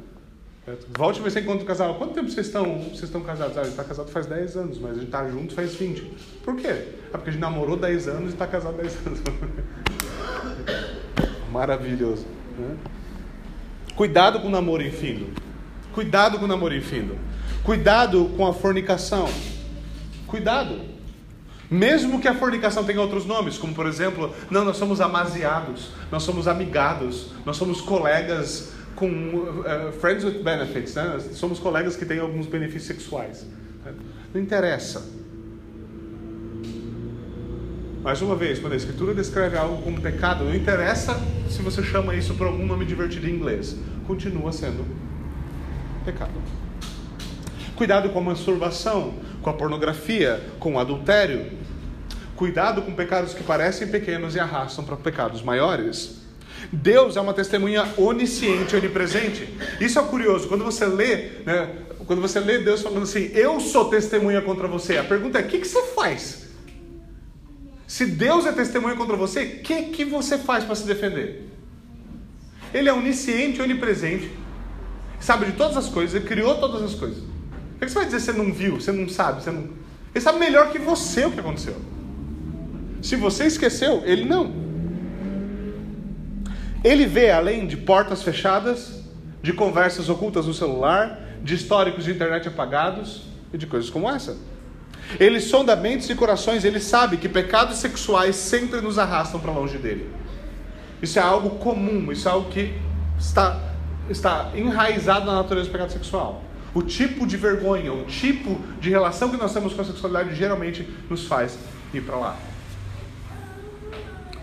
[0.90, 1.94] Volte e você encontra o casal.
[1.94, 3.56] Quanto tempo vocês estão, vocês estão casados?
[3.56, 6.02] Ah, a gente está casado faz 10 anos, mas a gente está junto faz 20.
[6.44, 6.66] Por quê?
[6.68, 9.20] É porque a gente namorou 10 anos e está casado 10 anos.
[11.50, 12.26] Maravilhoso.
[12.58, 12.76] Né?
[13.98, 15.26] Cuidado com o namoro infindo.
[15.92, 17.18] Cuidado com o namoro infindo.
[17.64, 19.28] Cuidado com a fornicação.
[20.24, 20.82] Cuidado.
[21.68, 26.22] Mesmo que a fornicação tenha outros nomes, como por exemplo, não, nós somos amaziados, nós
[26.22, 31.18] somos amigados, nós somos colegas com uh, friends with benefits, né?
[31.32, 33.44] somos colegas que têm alguns benefícios sexuais.
[34.32, 35.04] Não interessa.
[38.02, 41.20] Mais uma vez, quando a Escritura descreve algo como pecado, não interessa
[41.50, 43.76] se você chama isso por algum nome divertido em inglês,
[44.06, 44.86] continua sendo
[46.04, 46.30] pecado.
[47.74, 51.46] Cuidado com a masturbação, com a pornografia, com o adultério.
[52.36, 56.18] Cuidado com pecados que parecem pequenos e arrastam para pecados maiores.
[56.72, 59.52] Deus é uma testemunha onisciente, onipresente.
[59.80, 60.48] Isso é curioso.
[60.48, 61.68] Quando você lê, né,
[62.06, 65.46] quando você lê Deus falando assim, eu sou testemunha contra você, a pergunta é: o
[65.46, 66.47] que, que você faz?
[67.88, 71.48] Se Deus é testemunha contra você, o que, que você faz para se defender?
[72.72, 74.30] Ele é onisciente, onipresente.
[75.18, 77.24] sabe de todas as coisas, ele criou todas as coisas.
[77.78, 79.70] Por que você vai dizer você não viu, você não sabe, você não.
[80.14, 81.76] Ele sabe melhor que você o que aconteceu.
[83.00, 84.52] Se você esqueceu, ele não.
[86.84, 89.02] Ele vê além de portas fechadas,
[89.42, 94.36] de conversas ocultas no celular, de históricos de internet apagados e de coisas como essa.
[95.18, 99.78] Ele sonda mentes e corações, ele sabe que pecados sexuais sempre nos arrastam para longe
[99.78, 100.10] dele.
[101.00, 102.74] Isso é algo comum, isso é algo que
[103.18, 103.58] está,
[104.10, 106.42] está enraizado na natureza do pecado sexual.
[106.74, 110.86] O tipo de vergonha, o tipo de relação que nós temos com a sexualidade geralmente
[111.08, 111.58] nos faz
[111.94, 112.36] ir para lá.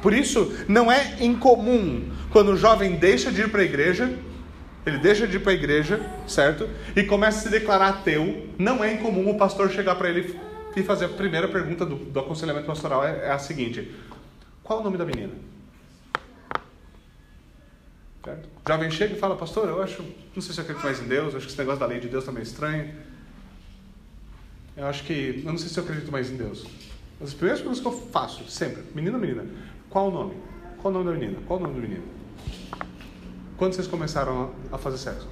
[0.01, 4.11] Por isso, não é incomum quando o jovem deixa de ir para a igreja,
[4.85, 6.69] ele deixa de ir para a igreja, certo?
[6.95, 8.47] E começa a se declarar ateu.
[8.57, 10.39] Não é incomum o pastor chegar para ele
[10.75, 13.93] e fazer a primeira pergunta do, do aconselhamento pastoral é, é a seguinte:
[14.63, 15.33] Qual o nome da menina?
[18.23, 18.49] Certo?
[18.65, 20.03] O jovem chega e fala, pastor, eu acho,
[20.35, 22.07] não sei se eu acredito mais em Deus, acho que esse negócio da lei de
[22.07, 22.91] Deus está meio estranho.
[24.75, 26.65] Eu acho que, eu não sei se eu acredito mais em Deus.
[27.21, 29.45] As primeiras perguntas que eu faço, sempre, menino ou menina,
[29.89, 30.35] qual o nome?
[30.81, 31.39] Qual o nome da menina?
[31.47, 32.03] Qual o nome do menino?
[33.57, 35.29] Quando vocês começaram a fazer sexo?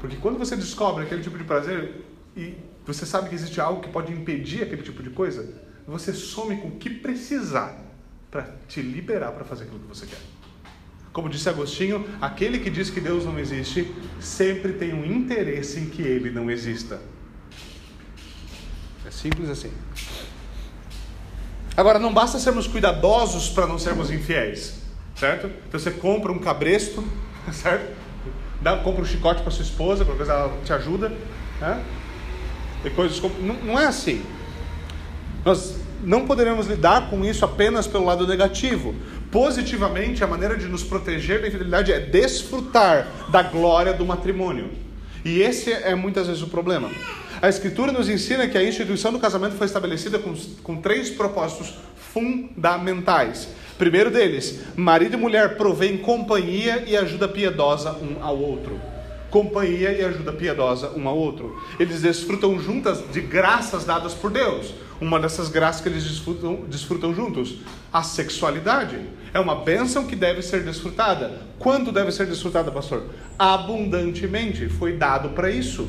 [0.00, 2.04] Porque quando você descobre aquele tipo de prazer
[2.34, 2.54] e
[2.86, 5.48] você sabe que existe algo que pode impedir aquele tipo de coisa,
[5.86, 7.78] você some com o que precisar
[8.30, 10.18] para te liberar para fazer aquilo que você quer.
[11.12, 15.86] Como disse Agostinho, aquele que diz que Deus não existe sempre tem um interesse em
[15.88, 17.00] que ele não exista.
[19.06, 19.70] É simples assim.
[21.76, 24.80] Agora, não basta sermos cuidadosos para não sermos infiéis,
[25.14, 25.46] certo?
[25.68, 27.04] Então você compra um cabresto,
[27.52, 27.94] certo?
[28.60, 31.12] Dá, compra um chicote para sua esposa, porque ela te ajuda,
[31.60, 31.84] né?
[32.84, 33.34] E coisas como...
[33.40, 34.22] não, não é assim.
[35.44, 38.94] Nós não poderemos lidar com isso apenas pelo lado negativo.
[39.30, 44.70] Positivamente, a maneira de nos proteger da infidelidade é desfrutar da glória do matrimônio.
[45.24, 46.90] E esse é muitas vezes o problema.
[47.40, 51.74] A Escritura nos ensina que a instituição do casamento foi estabelecida com, com três propósitos
[51.96, 53.48] fundamentais.
[53.76, 58.80] Primeiro deles, marido e mulher provém companhia e ajuda piedosa um ao outro.
[59.34, 61.60] Companhia e ajuda piedosa um ao outro.
[61.80, 67.14] Eles desfrutam juntas de graças dadas por Deus uma dessas graças que eles desfrutam, desfrutam
[67.14, 67.56] juntos?
[67.92, 68.98] A sexualidade.
[69.32, 71.42] É uma bênção que deve ser desfrutada.
[71.58, 73.04] Quanto deve ser desfrutada, pastor?
[73.38, 74.68] Abundantemente.
[74.68, 75.88] Foi dado para isso.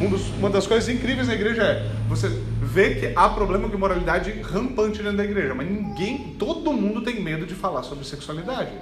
[0.00, 2.28] Um dos, uma das coisas incríveis na igreja é você
[2.60, 7.20] vê que há problema com moralidade rampante dentro da igreja, mas ninguém, todo mundo tem
[7.20, 8.72] medo de falar sobre sexualidade.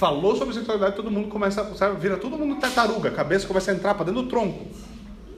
[0.00, 3.74] Falou sobre sexualidade, todo mundo começa, sabe, vira todo mundo tartaruga, a cabeça começa a
[3.74, 4.66] entrar para dentro do tronco,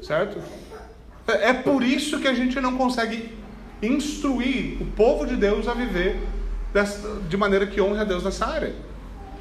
[0.00, 0.38] certo?
[1.26, 3.36] É por isso que a gente não consegue
[3.82, 6.16] instruir o povo de Deus a viver
[7.28, 8.72] de maneira que honre a Deus nessa área.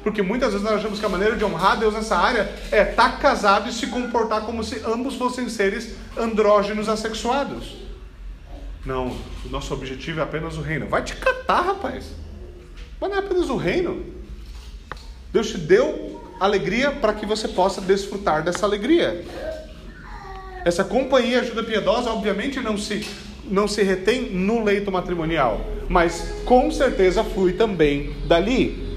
[0.02, 2.90] Porque muitas vezes nós achamos que a maneira de honrar a Deus nessa área é
[2.90, 7.76] estar casado e se comportar como se ambos fossem seres andrógenos assexuados.
[8.84, 9.16] Não,
[9.46, 10.88] o nosso objetivo é apenas o reino.
[10.88, 12.10] Vai te catar, rapaz.
[13.00, 14.20] Mas não é apenas o reino.
[15.32, 19.24] Deus te deu alegria para que você possa desfrutar dessa alegria.
[20.64, 23.06] Essa companhia ajuda piedosa, obviamente, não se,
[23.44, 28.92] não se retém no leito matrimonial, mas com certeza flui também dali.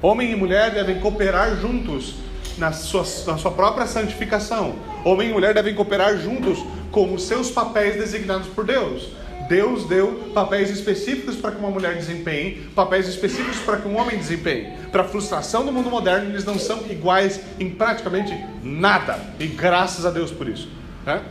[0.00, 2.14] Homem e mulher devem cooperar juntos
[2.56, 4.76] na sua, na sua própria santificação.
[5.04, 6.58] Homem e mulher devem cooperar juntos
[6.90, 9.08] com os seus papéis designados por Deus.
[9.48, 14.16] Deus deu papéis específicos para que uma mulher desempenhe, papéis específicos para que um homem
[14.16, 14.72] desempenhe.
[14.90, 18.32] Para a frustração do mundo moderno, eles não são iguais em praticamente
[18.62, 19.18] nada.
[19.38, 20.68] E graças a Deus por isso.
[21.04, 21.22] Né?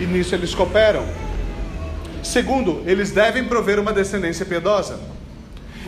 [0.00, 1.06] E nisso eles cooperam.
[2.22, 4.98] Segundo, eles devem prover uma descendência piedosa.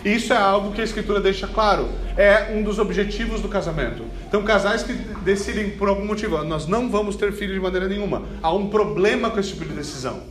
[0.05, 1.89] Isso é algo que a Escritura deixa claro.
[2.17, 4.05] É um dos objetivos do casamento.
[4.27, 8.23] Então, casais que decidem por algum motivo, nós não vamos ter filho de maneira nenhuma.
[8.43, 10.23] Há um problema com esse tipo de decisão.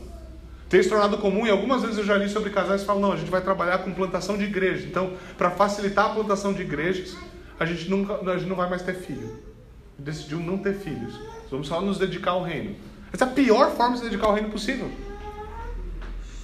[0.68, 3.12] Tem se tornado comum, e algumas vezes eu já li sobre casais que falam: não,
[3.12, 4.84] a gente vai trabalhar com plantação de igrejas.
[4.84, 7.16] Então, para facilitar a plantação de igrejas,
[7.58, 9.38] a gente, nunca, a gente não vai mais ter filho.
[9.98, 11.14] Decidiu não ter filhos.
[11.50, 12.74] Vamos só nos dedicar ao reino.
[13.12, 14.90] Essa é a pior forma de se dedicar ao reino possível.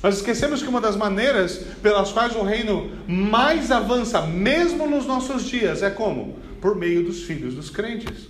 [0.02, 5.44] Nós esquecemos que uma das maneiras pelas quais o reino mais avança, mesmo nos nossos
[5.44, 6.38] dias, é como?
[6.60, 8.28] Por meio dos filhos dos crentes.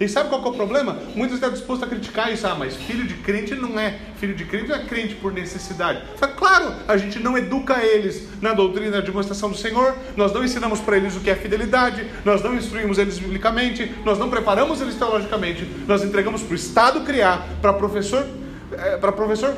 [0.00, 0.98] E sabe qual é o problema?
[1.14, 2.46] Muitos estão dispostos a criticar isso.
[2.46, 3.98] Ah, mas filho de crente não é.
[4.16, 6.02] Filho de crente é crente por necessidade.
[6.36, 10.80] claro, a gente não educa eles na doutrina de demonstração do Senhor, nós não ensinamos
[10.80, 14.94] para eles o que é fidelidade, nós não instruímos eles biblicamente, nós não preparamos eles
[14.96, 18.26] teologicamente, nós entregamos para o Estado criar, para professor
[18.78, 19.54] é, para professor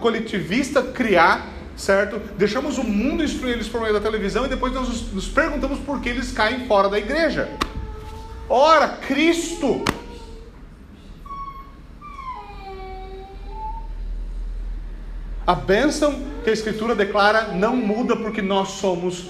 [0.00, 2.20] coletivista criar, certo?
[2.36, 6.00] Deixamos o mundo instruir eles por meio da televisão e depois nós nos perguntamos por
[6.00, 7.48] que eles caem fora da igreja.
[8.48, 9.84] Ora, Cristo!
[15.46, 19.26] A bênção que a Escritura declara não muda porque nós somos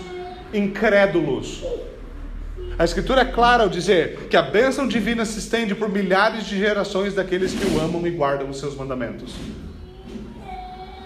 [0.53, 1.62] incrédulos.
[2.79, 6.59] A Escritura é clara ao dizer que a bênção divina se estende por milhares de
[6.59, 9.35] gerações daqueles que o amam e guardam os seus mandamentos.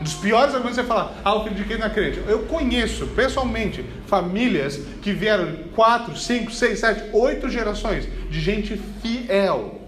[0.01, 2.18] Um dos piores argumentos é falar, ah, o filho de é crente.
[2.27, 9.81] Eu conheço pessoalmente famílias que vieram quatro, cinco, seis, sete, oito gerações de gente fiel,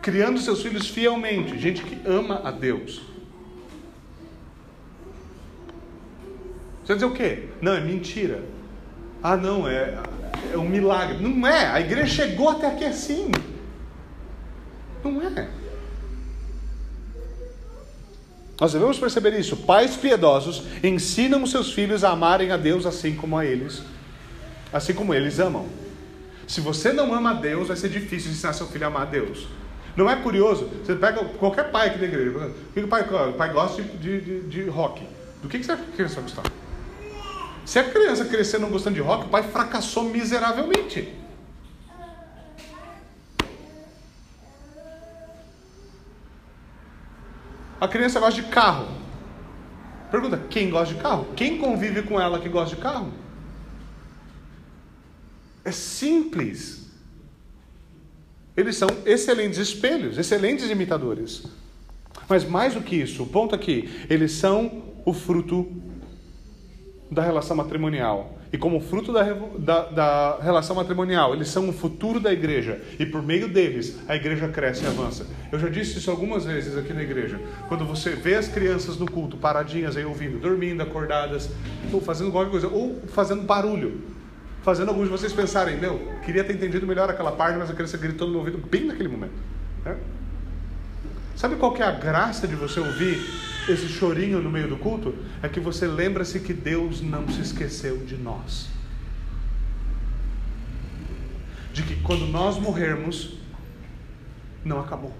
[0.00, 3.02] criando seus filhos fielmente, gente que ama a Deus.
[6.80, 7.48] Você vai dizer o quê?
[7.60, 8.53] Não, é mentira.
[9.26, 9.98] Ah, não, é,
[10.52, 11.16] é um milagre.
[11.16, 11.66] Não é.
[11.68, 13.32] A igreja chegou até aqui assim.
[15.02, 15.48] Não é.
[18.60, 19.56] Nós devemos perceber isso.
[19.56, 23.82] Pais piedosos ensinam os seus filhos a amarem a Deus assim como a eles,
[24.70, 25.66] assim como eles amam.
[26.46, 29.06] Se você não ama a Deus, vai ser difícil ensinar seu filho a amar a
[29.06, 29.48] Deus.
[29.96, 30.68] Não é curioso?
[30.84, 32.52] Você pega qualquer pai aqui da igreja.
[32.76, 35.02] O pai, o pai gosta de, de, de rock?
[35.40, 36.63] Do que, que você acha que a criança vai gostar?
[37.64, 41.12] Se a criança crescer não gostando de rock, o pai fracassou miseravelmente.
[47.80, 48.88] A criança gosta de carro.
[50.10, 51.26] Pergunta: quem gosta de carro?
[51.34, 53.12] Quem convive com ela que gosta de carro?
[55.64, 56.84] É simples.
[58.56, 61.44] Eles são excelentes espelhos, excelentes imitadores.
[62.28, 65.66] Mas mais do que isso, o ponto aqui, eles são o fruto
[67.14, 68.38] da relação matrimonial.
[68.52, 69.22] E como fruto da,
[69.58, 72.80] da, da, relação matrimonial, eles são o futuro da igreja.
[72.98, 75.26] E por meio deles, a igreja cresce e avança.
[75.50, 77.40] Eu já disse isso algumas vezes aqui na igreja.
[77.68, 81.48] Quando você vê as crianças no culto, paradinhas aí ouvindo, dormindo, acordadas,
[81.92, 84.02] ou fazendo qualquer coisa, ou fazendo barulho.
[84.62, 87.98] Fazendo alguns de vocês pensarem, meu, queria ter entendido melhor aquela parte, mas a criança
[87.98, 89.34] gritou no meu ouvido bem naquele momento.
[89.84, 89.96] Né?
[91.36, 93.18] Sabe qual que é a graça de você ouvir
[93.68, 95.14] esse chorinho no meio do culto?
[95.42, 98.68] É que você lembra-se que Deus não se esqueceu de nós.
[101.72, 103.34] De que quando nós morrermos,
[104.64, 105.12] não acabou.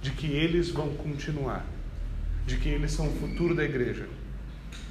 [0.00, 1.66] De que eles vão continuar.
[2.46, 4.08] De que eles são o futuro da igreja.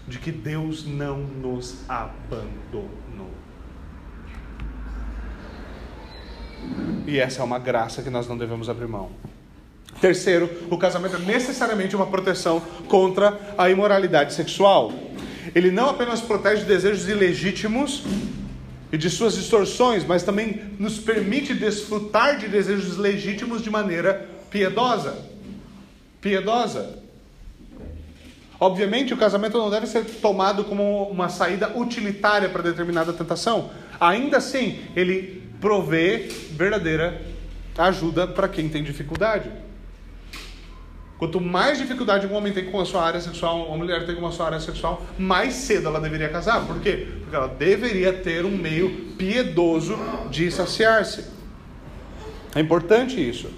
[0.08, 3.32] De que Deus não nos abandonou.
[7.08, 9.12] E essa é uma graça que nós não devemos abrir mão.
[10.00, 14.94] Terceiro, o casamento é necessariamente uma proteção contra a imoralidade sexual.
[15.56, 18.04] Ele não apenas protege desejos ilegítimos
[18.92, 25.18] e de suas distorções, mas também nos permite desfrutar de desejos legítimos de maneira piedosa.
[26.22, 27.00] Piedosa.
[28.60, 33.72] Obviamente, o casamento não deve ser tomado como uma saída utilitária para determinada tentação.
[34.00, 37.22] Ainda assim, ele provê verdadeira
[37.78, 39.52] ajuda para quem tem dificuldade.
[41.18, 44.28] Quanto mais dificuldade um homem tem com a sua área sexual, uma mulher tem com
[44.28, 46.66] a sua área sexual, mais cedo ela deveria casar.
[46.66, 47.08] Por quê?
[47.22, 49.98] Porque ela deveria ter um meio piedoso
[50.30, 51.26] de saciar-se.
[52.54, 53.50] É importante isso,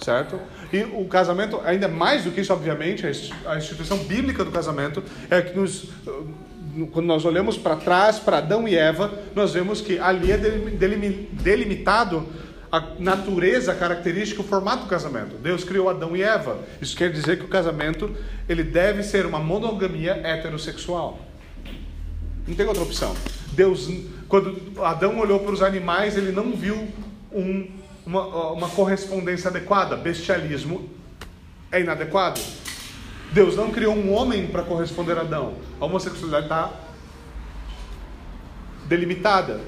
[0.00, 0.38] certo?
[0.72, 3.04] E o casamento, ainda mais do que isso, obviamente,
[3.46, 5.88] a instituição bíblica do casamento é que nos,
[6.92, 12.26] quando nós olhamos para trás, para Adão e Eva, nós vemos que ali é delimitado
[12.76, 15.36] a natureza, característica, o formato do casamento.
[15.36, 16.58] Deus criou Adão e Eva.
[16.80, 18.14] Isso quer dizer que o casamento
[18.46, 21.18] ele deve ser uma monogamia heterossexual.
[22.46, 23.16] Não tem outra opção.
[23.52, 23.90] Deus,
[24.28, 26.86] quando Adão olhou para os animais, ele não viu
[27.32, 27.70] um,
[28.04, 29.96] uma, uma correspondência adequada.
[29.96, 30.90] Bestialismo
[31.72, 32.40] é inadequado.
[33.32, 35.54] Deus não criou um homem para corresponder a Adão.
[35.80, 36.72] A homossexualidade está
[38.86, 39.60] delimitada.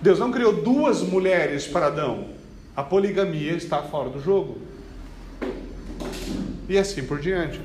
[0.00, 2.28] Deus não criou duas mulheres para Adão.
[2.76, 4.58] A poligamia está fora do jogo.
[6.68, 7.60] E assim por diante.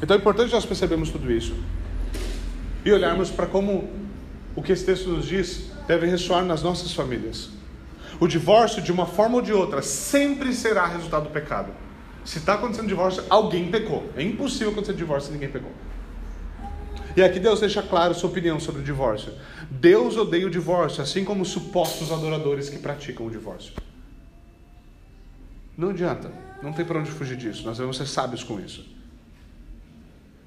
[0.00, 1.54] Então é importante nós percebermos tudo isso.
[2.84, 3.90] E olharmos para como
[4.54, 7.50] o que esse texto nos diz deve ressoar nas nossas famílias.
[8.18, 11.70] O divórcio, de uma forma ou de outra, sempre será resultado do pecado.
[12.24, 14.10] Se está acontecendo divórcio, alguém pecou.
[14.16, 15.70] É impossível acontecer divórcio se ninguém pecou.
[17.16, 19.32] E aqui Deus deixa claro sua opinião sobre o divórcio.
[19.70, 23.72] Deus odeia o divórcio, assim como os supostos adoradores que praticam o divórcio.
[25.76, 26.30] Não adianta,
[26.62, 28.86] não tem para onde fugir disso, nós devemos ser sábios com isso.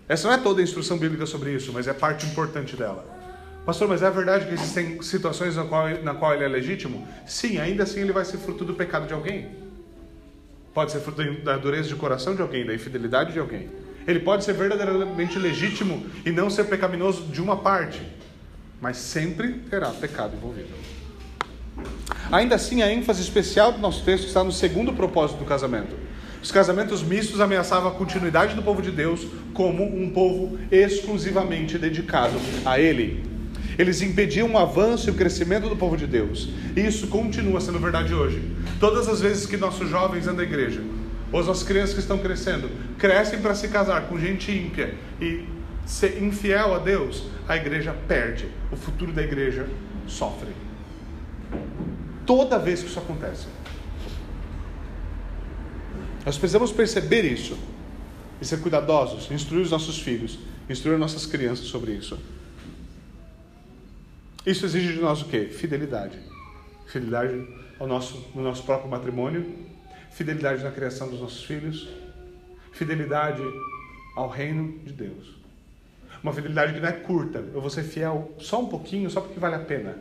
[0.08, 3.06] Essa não é toda a instrução bíblica sobre isso, mas é parte importante dela.
[3.66, 7.08] Pastor, mas é verdade que existem situações na qual, na qual ele é legítimo?
[7.28, 9.50] Sim, ainda assim ele vai ser fruto do pecado de alguém.
[10.74, 13.70] Pode ser fruto da dureza de coração de alguém, da infidelidade de alguém.
[14.10, 18.01] Ele pode ser verdadeiramente legítimo e não ser pecaminoso de uma parte,
[18.82, 20.70] mas sempre terá pecado envolvido.
[22.32, 25.95] Ainda assim, a ênfase especial do nosso texto está no segundo propósito do casamento.
[26.41, 32.34] Os casamentos mistos ameaçavam a continuidade do povo de Deus como um povo exclusivamente dedicado
[32.66, 33.24] a Ele.
[33.78, 36.49] Eles impediam o avanço e o crescimento do povo de Deus.
[36.76, 38.41] E isso continua sendo verdade hoje.
[38.80, 40.82] Todas as vezes que nossos jovens andam à igreja,
[41.32, 45.46] ou as crianças que estão crescendo, crescem para se casar com gente ímpia e
[45.86, 48.48] ser infiel a Deus, a igreja perde.
[48.72, 49.68] O futuro da igreja
[50.08, 50.50] sofre.
[52.26, 53.48] Toda vez que isso acontece.
[56.26, 57.58] Nós precisamos perceber isso
[58.42, 62.20] e ser cuidadosos, instruir os nossos filhos, instruir as nossas crianças sobre isso.
[64.46, 65.46] Isso exige de nós o quê?
[65.46, 66.18] Fidelidade.
[66.88, 67.48] Fidelidade
[67.80, 69.69] ao nosso, no nosso próprio matrimônio,
[70.20, 71.88] fidelidade na criação dos nossos filhos,
[72.74, 73.42] fidelidade
[74.18, 75.40] ao reino de Deus.
[76.22, 79.40] Uma fidelidade que não é curta, eu vou ser fiel só um pouquinho, só porque
[79.40, 79.96] vale a pena.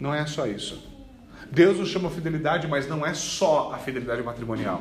[0.00, 0.82] Não é só isso.
[1.50, 4.80] Deus nos chama fidelidade, mas não é só a fidelidade matrimonial.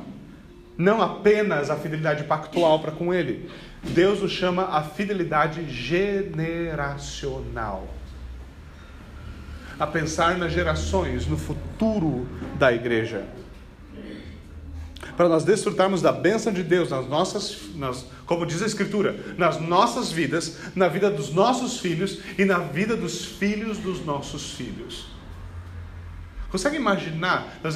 [0.78, 3.52] Não apenas a fidelidade pactual para com Ele.
[3.84, 7.94] Deus nos chama a fidelidade generacional.
[9.78, 12.26] A pensar nas gerações, no futuro
[12.58, 13.43] da igreja.
[15.16, 19.60] Para nós desfrutarmos da bênção de Deus nas nossas, nas, como diz a Escritura, nas
[19.60, 25.14] nossas vidas, na vida dos nossos filhos e na vida dos filhos dos nossos filhos.
[26.54, 27.60] Consegue imaginar?
[27.64, 27.76] Nós,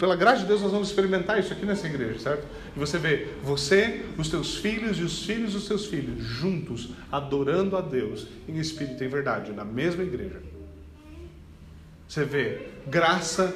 [0.00, 2.44] pela graça de Deus, nós vamos experimentar isso aqui nessa igreja, certo?
[2.74, 7.76] E você vê você, os teus filhos e os filhos dos seus filhos juntos, adorando
[7.76, 10.42] a Deus em espírito e em verdade, na mesma igreja.
[12.08, 13.54] Você vê graça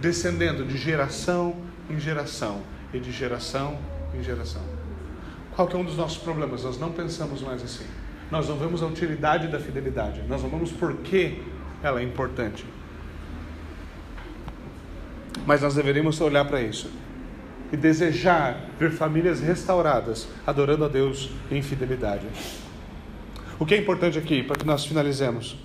[0.00, 1.54] descendendo de geração
[1.88, 2.62] em geração
[2.92, 3.78] e de geração
[4.14, 4.62] em geração.
[5.54, 6.64] Qual que é um dos nossos problemas?
[6.64, 7.84] Nós não pensamos mais assim.
[8.30, 10.22] Nós não vemos a utilidade da fidelidade.
[10.28, 11.40] Nós não vemos por que
[11.82, 12.64] ela é importante.
[15.46, 16.90] Mas nós deveríamos olhar para isso
[17.72, 22.26] e desejar ver famílias restauradas, adorando a Deus em fidelidade.
[23.58, 25.56] O que é importante aqui, para que nós finalizemos?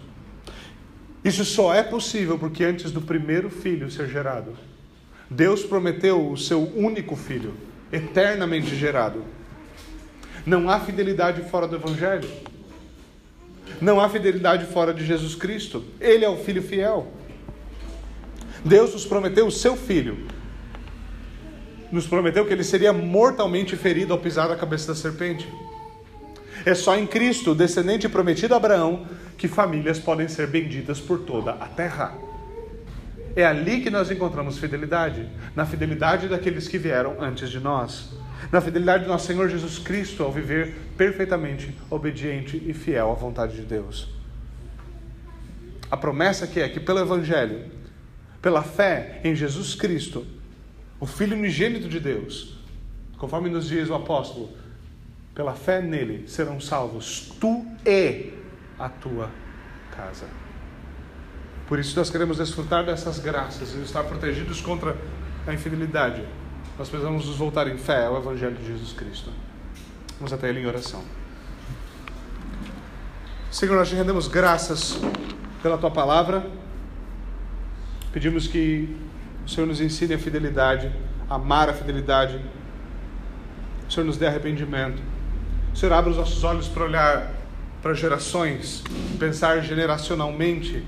[1.23, 4.53] Isso só é possível porque antes do primeiro filho ser gerado,
[5.29, 7.53] Deus prometeu o seu único filho,
[7.91, 9.23] eternamente gerado.
[10.45, 12.27] Não há fidelidade fora do Evangelho.
[13.79, 15.85] Não há fidelidade fora de Jesus Cristo.
[15.99, 17.13] Ele é o filho fiel.
[18.65, 20.17] Deus nos prometeu o seu filho.
[21.91, 25.47] Nos prometeu que ele seria mortalmente ferido ao pisar a cabeça da serpente.
[26.65, 29.07] É só em Cristo, descendente prometido a Abraão,
[29.37, 32.28] que famílias podem ser benditas por toda a terra.
[33.39, 35.25] É ali que nós encontramos fidelidade,
[35.55, 38.11] na fidelidade daqueles que vieram antes de nós,
[38.51, 43.55] na fidelidade do nosso Senhor Jesus Cristo ao viver perfeitamente obediente e fiel à vontade
[43.55, 44.09] de Deus.
[45.89, 47.71] A promessa que é que pelo Evangelho
[48.41, 50.27] pela fé em Jesus Cristo,
[50.99, 52.57] o Filho unigênito de Deus,
[53.17, 54.49] conforme nos diz o apóstolo,
[55.33, 58.33] pela fé nele serão salvos tu e
[58.77, 59.31] a tua
[59.95, 60.48] casa.
[61.69, 64.97] Por isso nós queremos desfrutar dessas graças e estar protegidos contra
[65.45, 66.23] a infidelidade.
[66.79, 69.29] Nós precisamos nos voltar em fé ao Evangelho de Jesus Cristo.
[70.17, 71.03] Vamos até ele em oração.
[73.51, 74.99] Senhor, nós te rendemos graças
[75.61, 76.43] pela tua palavra.
[78.11, 78.97] Pedimos que
[79.45, 80.91] o Senhor nos ensine a fidelidade,
[81.29, 82.43] a amar a fidelidade.
[83.87, 85.03] O Senhor nos dê arrependimento.
[85.71, 87.31] O Senhor abra os nossos olhos para olhar
[87.79, 88.83] para gerações,
[89.19, 90.83] pensar generacionalmente.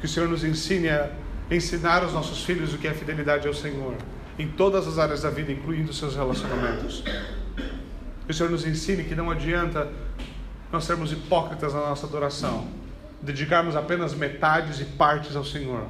[0.00, 1.10] Que o Senhor nos ensine a
[1.50, 3.94] ensinar aos nossos filhos o que é fidelidade ao Senhor,
[4.38, 7.02] em todas as áreas da vida, incluindo seus relacionamentos.
[8.26, 9.90] Que o Senhor nos ensine que não adianta
[10.70, 12.68] nós sermos hipócritas na nossa adoração
[13.20, 15.86] dedicarmos apenas metades e partes ao Senhor.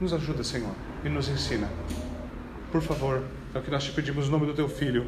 [0.00, 0.72] Nos ajuda, Senhor,
[1.04, 1.68] e nos ensina.
[2.70, 3.24] Por favor,
[3.54, 5.06] é o que nós te pedimos no nome do teu filho.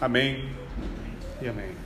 [0.00, 0.50] Amém
[1.40, 1.85] e amém.